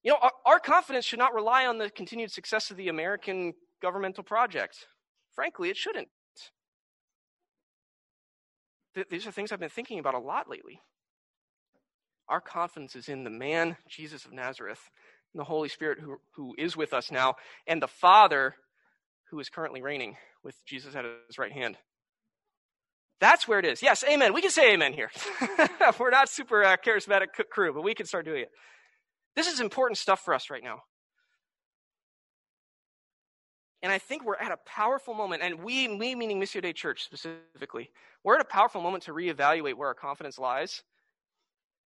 You 0.07 0.13
know, 0.13 0.19
our, 0.23 0.31
our, 0.47 0.61
confidence 0.61 1.05
should 1.05 1.19
not 1.19 1.35
rely 1.35 1.67
on 1.67 1.79
the 1.79 1.91
continued 1.91 2.31
success 2.31 2.71
of 2.71 2.77
the 2.77 2.87
American 2.87 3.55
governmental 3.83 4.23
project. 4.23 4.87
Frankly, 5.35 5.69
it 5.69 5.77
shouldn't. 5.77 6.07
Th- 8.95 9.09
these 9.11 9.27
are 9.27 9.33
things 9.33 9.51
I've 9.51 9.59
been 9.59 9.69
thinking 9.69 9.99
about 9.99 10.15
a 10.15 10.21
lot 10.21 10.49
lately. 10.49 10.81
Our 12.29 12.41
confidence 12.41 12.95
is 12.95 13.09
in 13.09 13.25
the 13.25 13.31
man, 13.31 13.79
Jesus 13.89 14.25
of 14.25 14.33
Nazareth, 14.33 14.79
and 15.35 15.41
the 15.41 15.45
Holy 15.45 15.69
Spirit 15.69 15.99
who, 15.99 16.19
who 16.37 16.55
is 16.57 16.77
with 16.77 16.95
us 16.95 17.11
now, 17.11 17.35
and 17.67 17.83
the 17.83 17.89
Father 17.89 18.55
who 19.33 19.41
is 19.41 19.49
currently 19.49 19.83
reigning 19.83 20.17
with 20.45 20.55
Jesus 20.67 20.95
at 20.95 21.05
his 21.05 21.37
right 21.37 21.51
hand. 21.51 21.79
That's 23.21 23.49
where 23.49 23.59
it 23.59 23.65
is. 23.65 23.83
Yes, 23.83 24.05
amen. 24.09 24.35
We 24.35 24.41
can 24.41 24.53
say 24.53 24.73
amen 24.73 24.93
here. 24.93 25.11
We're 25.99 26.11
not 26.11 26.29
super 26.29 26.63
uh, 26.63 26.77
charismatic 26.77 27.27
crew, 27.51 27.75
but 27.75 27.83
we 27.83 27.95
can 27.95 28.07
start 28.07 28.25
doing 28.25 28.43
it. 28.43 28.51
This 29.37 29.47
is 29.47 29.61
important 29.61 29.99
stuff 29.99 30.21
for 30.21 30.35
us 30.35 30.51
right 30.51 30.65
now. 30.65 30.83
And 33.83 33.93
I 33.93 33.99
think 33.99 34.25
we're 34.25 34.37
at 34.37 34.51
a 34.51 34.57
powerful 34.67 35.15
moment, 35.15 35.43
and 35.43 35.63
we, 35.63 35.87
we 35.95 36.15
meaning 36.15 36.41
Missio 36.41 36.63
Dei 36.63 36.73
Church 36.73 37.05
specifically, 37.05 37.91
we're 38.25 38.35
at 38.35 38.41
a 38.41 38.45
powerful 38.45 38.81
moment 38.81 39.05
to 39.05 39.13
reevaluate 39.13 39.75
where 39.75 39.89
our 39.89 39.95
confidence 39.95 40.39
lies. 40.39 40.83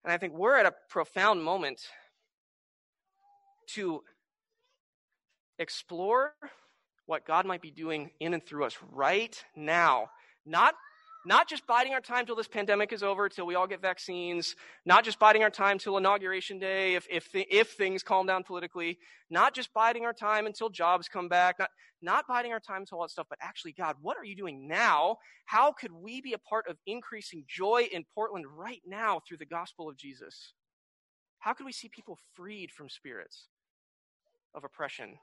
And 0.03 0.11
I 0.11 0.17
think 0.17 0.33
we're 0.33 0.57
at 0.57 0.65
a 0.65 0.73
profound 0.89 1.43
moment 1.43 1.79
to 3.75 4.01
explore 5.57 6.33
what 7.05 7.25
God 7.25 7.45
might 7.45 7.61
be 7.61 7.71
doing 7.71 8.11
in 8.19 8.33
and 8.33 8.45
through 8.45 8.65
us 8.65 8.77
right 8.91 9.41
now. 9.55 10.09
Not 10.45 10.73
not 11.25 11.49
just 11.49 11.65
biding 11.65 11.93
our 11.93 12.01
time 12.01 12.25
till 12.25 12.35
this 12.35 12.47
pandemic 12.47 12.93
is 12.93 13.01
over, 13.01 13.27
till 13.27 13.45
we 13.45 13.55
all 13.55 13.67
get 13.67 13.81
vaccines, 13.81 14.55
not 14.85 15.03
just 15.03 15.17
biding 15.17 15.43
our 15.43 15.49
time 15.49 15.79
till 15.79 15.97
inauguration 15.97 16.59
day 16.59 16.95
if, 16.95 17.07
if, 17.09 17.27
if 17.33 17.71
things 17.71 18.03
calm 18.03 18.27
down 18.27 18.43
politically, 18.43 18.99
not 19.29 19.55
just 19.55 19.73
biding 19.73 20.05
our 20.05 20.13
time 20.13 20.45
until 20.45 20.69
jobs 20.69 21.07
come 21.07 21.27
back, 21.27 21.57
not, 21.57 21.69
not 22.01 22.27
biding 22.27 22.51
our 22.51 22.59
time 22.59 22.81
until 22.81 22.99
all 22.99 23.05
that 23.05 23.11
stuff, 23.11 23.27
but 23.29 23.39
actually, 23.41 23.71
God, 23.71 23.95
what 24.01 24.17
are 24.17 24.23
you 24.23 24.35
doing 24.35 24.67
now? 24.67 25.17
How 25.45 25.71
could 25.71 25.91
we 25.91 26.21
be 26.21 26.33
a 26.33 26.37
part 26.37 26.67
of 26.69 26.77
increasing 26.85 27.43
joy 27.47 27.87
in 27.91 28.05
Portland 28.13 28.45
right 28.55 28.81
now 28.85 29.21
through 29.27 29.37
the 29.37 29.45
gospel 29.45 29.89
of 29.89 29.97
Jesus? 29.97 30.53
How 31.39 31.53
could 31.53 31.65
we 31.65 31.71
see 31.73 31.89
people 31.89 32.17
freed 32.33 32.71
from 32.71 32.89
spirits 32.89 33.47
of 34.53 34.63
oppression? 34.63 35.17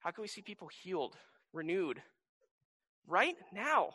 How 0.00 0.10
can 0.10 0.22
we 0.22 0.28
see 0.28 0.42
people 0.42 0.68
healed, 0.82 1.16
renewed? 1.52 2.02
Right 3.06 3.36
now. 3.52 3.90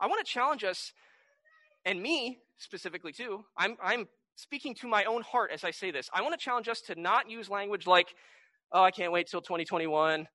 I 0.00 0.06
want 0.06 0.24
to 0.24 0.30
challenge 0.30 0.64
us, 0.64 0.92
and 1.84 2.00
me 2.00 2.38
specifically 2.58 3.12
too. 3.12 3.44
I'm, 3.56 3.76
I'm 3.82 4.08
speaking 4.36 4.74
to 4.76 4.88
my 4.88 5.04
own 5.04 5.22
heart 5.22 5.50
as 5.52 5.64
I 5.64 5.70
say 5.70 5.90
this. 5.90 6.08
I 6.12 6.22
want 6.22 6.38
to 6.38 6.42
challenge 6.42 6.68
us 6.68 6.80
to 6.82 7.00
not 7.00 7.30
use 7.30 7.48
language 7.48 7.86
like, 7.86 8.14
oh, 8.72 8.82
I 8.82 8.90
can't 8.90 9.12
wait 9.12 9.28
till 9.28 9.40
2021. 9.40 10.26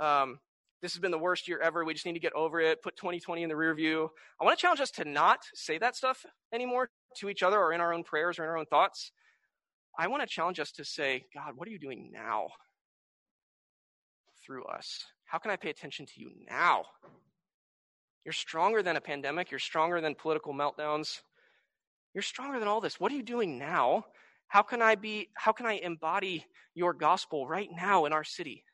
Um, 0.00 0.38
this 0.80 0.94
has 0.94 1.00
been 1.00 1.10
the 1.10 1.18
worst 1.18 1.46
year 1.46 1.60
ever. 1.60 1.84
We 1.84 1.94
just 1.94 2.06
need 2.06 2.14
to 2.14 2.20
get 2.20 2.32
over 2.32 2.60
it. 2.60 2.82
Put 2.82 2.96
2020 2.96 3.42
in 3.42 3.48
the 3.48 3.56
rear 3.56 3.74
view. 3.74 4.10
I 4.40 4.44
want 4.44 4.58
to 4.58 4.60
challenge 4.60 4.80
us 4.80 4.90
to 4.92 5.04
not 5.04 5.38
say 5.54 5.78
that 5.78 5.94
stuff 5.94 6.24
anymore 6.52 6.88
to 7.18 7.28
each 7.28 7.42
other 7.42 7.58
or 7.58 7.72
in 7.72 7.80
our 7.80 7.92
own 7.92 8.02
prayers 8.02 8.38
or 8.38 8.44
in 8.44 8.48
our 8.48 8.56
own 8.56 8.66
thoughts. 8.66 9.12
I 9.98 10.08
want 10.08 10.22
to 10.22 10.26
challenge 10.26 10.58
us 10.58 10.72
to 10.72 10.84
say, 10.84 11.24
God, 11.34 11.52
what 11.54 11.68
are 11.68 11.70
you 11.70 11.78
doing 11.78 12.10
now 12.12 12.48
through 14.44 14.64
us? 14.64 15.04
How 15.26 15.38
can 15.38 15.50
I 15.50 15.56
pay 15.56 15.70
attention 15.70 16.06
to 16.06 16.12
you 16.16 16.30
now? 16.48 16.84
You're 18.24 18.32
stronger 18.32 18.82
than 18.82 18.96
a 18.96 19.00
pandemic. 19.00 19.50
You're 19.50 19.60
stronger 19.60 20.00
than 20.00 20.14
political 20.14 20.54
meltdowns. 20.54 21.20
You're 22.14 22.22
stronger 22.22 22.58
than 22.58 22.68
all 22.68 22.80
this. 22.80 23.00
What 23.00 23.10
are 23.10 23.16
you 23.16 23.22
doing 23.22 23.58
now? 23.58 24.06
How 24.48 24.62
can 24.62 24.82
I 24.82 24.96
be 24.96 25.30
how 25.34 25.52
can 25.52 25.66
I 25.66 25.74
embody 25.74 26.44
your 26.74 26.92
gospel 26.92 27.46
right 27.46 27.68
now 27.74 28.04
in 28.04 28.12
our 28.12 28.24
city? 28.24 28.64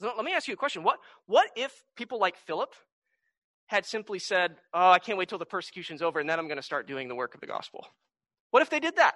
So 0.00 0.12
let 0.16 0.24
me 0.24 0.32
ask 0.32 0.48
you 0.48 0.54
a 0.54 0.56
question. 0.56 0.82
What 0.82 0.98
what 1.26 1.48
if 1.56 1.72
people 1.96 2.18
like 2.18 2.36
Philip 2.36 2.74
had 3.66 3.86
simply 3.86 4.18
said, 4.18 4.56
"Oh, 4.74 4.90
I 4.90 4.98
can't 4.98 5.16
wait 5.16 5.28
till 5.28 5.38
the 5.38 5.46
persecution's 5.46 6.02
over 6.02 6.18
and 6.18 6.28
then 6.28 6.38
I'm 6.38 6.48
going 6.48 6.56
to 6.56 6.62
start 6.62 6.88
doing 6.88 7.08
the 7.08 7.14
work 7.14 7.34
of 7.34 7.40
the 7.40 7.46
gospel." 7.46 7.86
What 8.50 8.62
if 8.62 8.70
they 8.70 8.80
did 8.80 8.96
that? 8.96 9.14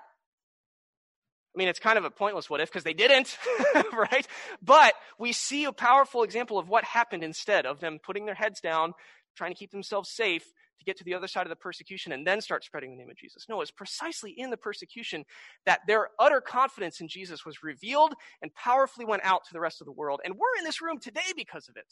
I 1.57 1.59
mean, 1.59 1.69
it's 1.69 1.79
kind 1.79 1.97
of 1.97 2.05
a 2.05 2.11
pointless 2.11 2.51
what 2.51 2.61
if 2.61 2.69
because 2.69 2.85
they 2.85 2.93
didn't, 2.93 3.39
right? 3.95 4.27
But 4.63 4.93
we 5.19 5.33
see 5.33 5.65
a 5.65 5.73
powerful 5.73 6.23
example 6.23 6.59
of 6.59 6.69
what 6.69 6.85
happened 6.85 7.25
instead 7.25 7.65
of 7.65 7.81
them 7.81 7.99
putting 7.99 8.27
their 8.27 8.35
heads 8.35 8.61
down, 8.61 8.93
trying 9.37 9.53
to 9.53 9.59
keep 9.59 9.71
themselves 9.71 10.11
safe 10.11 10.45
to 10.79 10.85
get 10.85 10.99
to 10.99 11.05
the 11.05 11.15
other 11.15 11.27
side 11.27 11.47
of 11.47 11.49
the 11.49 11.57
persecution 11.57 12.13
and 12.13 12.27
then 12.27 12.43
start 12.43 12.63
spreading 12.63 12.91
the 12.91 12.97
name 12.99 13.09
of 13.09 13.17
Jesus. 13.17 13.47
No, 13.49 13.63
it's 13.63 13.71
precisely 13.71 14.33
in 14.37 14.51
the 14.51 14.59
persecution 14.59 15.25
that 15.65 15.81
their 15.87 16.09
utter 16.19 16.43
confidence 16.43 17.01
in 17.01 17.09
Jesus 17.09 17.47
was 17.47 17.63
revealed 17.63 18.13
and 18.43 18.53
powerfully 18.53 19.07
went 19.07 19.25
out 19.25 19.47
to 19.47 19.55
the 19.55 19.61
rest 19.61 19.81
of 19.81 19.87
the 19.87 19.93
world. 19.93 20.21
And 20.27 20.35
we're 20.35 20.59
in 20.59 20.65
this 20.65 20.83
room 20.83 20.99
today 20.99 21.33
because 21.35 21.71
of 21.71 21.79
it. 21.79 21.87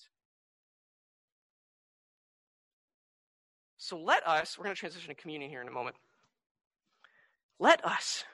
So 3.78 3.98
let 3.98 4.26
us, 4.26 4.58
we're 4.58 4.64
going 4.64 4.76
to 4.76 4.80
transition 4.80 5.08
to 5.08 5.14
communion 5.14 5.50
here 5.50 5.62
in 5.62 5.68
a 5.68 5.72
moment. 5.72 5.96
Let 7.58 7.82
us 7.82 8.24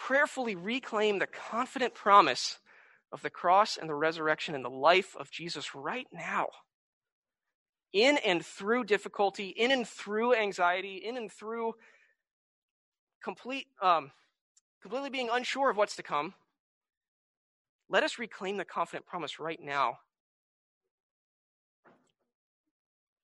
prayerfully 0.00 0.56
reclaim 0.56 1.18
the 1.18 1.26
confident 1.26 1.94
promise 1.94 2.58
of 3.12 3.20
the 3.22 3.30
cross 3.30 3.76
and 3.76 3.88
the 3.88 3.94
resurrection 3.94 4.54
and 4.54 4.64
the 4.64 4.70
life 4.70 5.14
of 5.20 5.30
Jesus 5.30 5.74
right 5.74 6.06
now. 6.10 6.48
In 7.92 8.16
and 8.24 8.44
through 8.44 8.84
difficulty, 8.84 9.48
in 9.48 9.70
and 9.70 9.86
through 9.86 10.34
anxiety, 10.34 10.96
in 10.96 11.16
and 11.18 11.30
through 11.30 11.74
complete, 13.22 13.66
um, 13.82 14.10
completely 14.80 15.10
being 15.10 15.28
unsure 15.30 15.70
of 15.70 15.76
what's 15.76 15.96
to 15.96 16.02
come, 16.02 16.32
let 17.90 18.02
us 18.02 18.18
reclaim 18.18 18.56
the 18.56 18.64
confident 18.64 19.04
promise 19.06 19.38
right 19.38 19.60
now. 19.62 19.98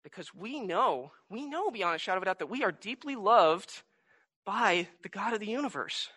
Because 0.04 0.34
we 0.34 0.60
know, 0.60 1.12
we 1.30 1.46
know 1.46 1.70
beyond 1.70 1.96
a 1.96 1.98
shadow 1.98 2.18
of 2.18 2.22
a 2.24 2.26
doubt 2.26 2.40
that 2.40 2.50
we 2.50 2.64
are 2.64 2.72
deeply 2.72 3.16
loved 3.16 3.82
by 4.44 4.88
the 5.02 5.08
God 5.08 5.32
of 5.32 5.40
the 5.40 5.46
universe. 5.46 6.10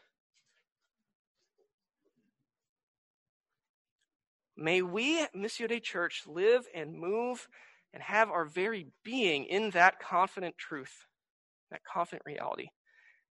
May 4.61 4.81
we, 4.81 5.25
Missio 5.33 5.69
Dei 5.69 5.79
Church, 5.79 6.23
live 6.27 6.67
and 6.75 6.93
move 6.93 7.47
and 7.93 8.03
have 8.03 8.29
our 8.29 8.43
very 8.43 8.87
being 9.05 9.45
in 9.45 9.69
that 9.69 10.01
confident 10.01 10.57
truth, 10.57 11.05
that 11.71 11.79
confident 11.85 12.23
reality. 12.25 12.67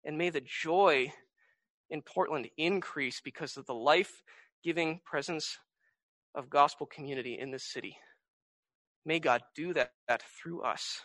And 0.06 0.18
may 0.18 0.30
the 0.30 0.42
joy 0.42 1.12
in 1.90 2.02
Portland 2.02 2.48
increase 2.58 3.20
because 3.20 3.58
of 3.58 3.66
the 3.66 3.74
life 3.74 4.24
giving 4.64 5.02
presence 5.06 5.58
of 6.34 6.50
gospel 6.50 6.88
community 6.88 7.38
in 7.38 7.52
this 7.52 7.66
city. 7.66 7.98
May 9.06 9.20
God 9.20 9.42
do 9.54 9.74
that, 9.74 9.92
that 10.08 10.24
through 10.42 10.62
us. 10.62 11.02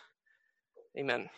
Amen. 0.97 1.29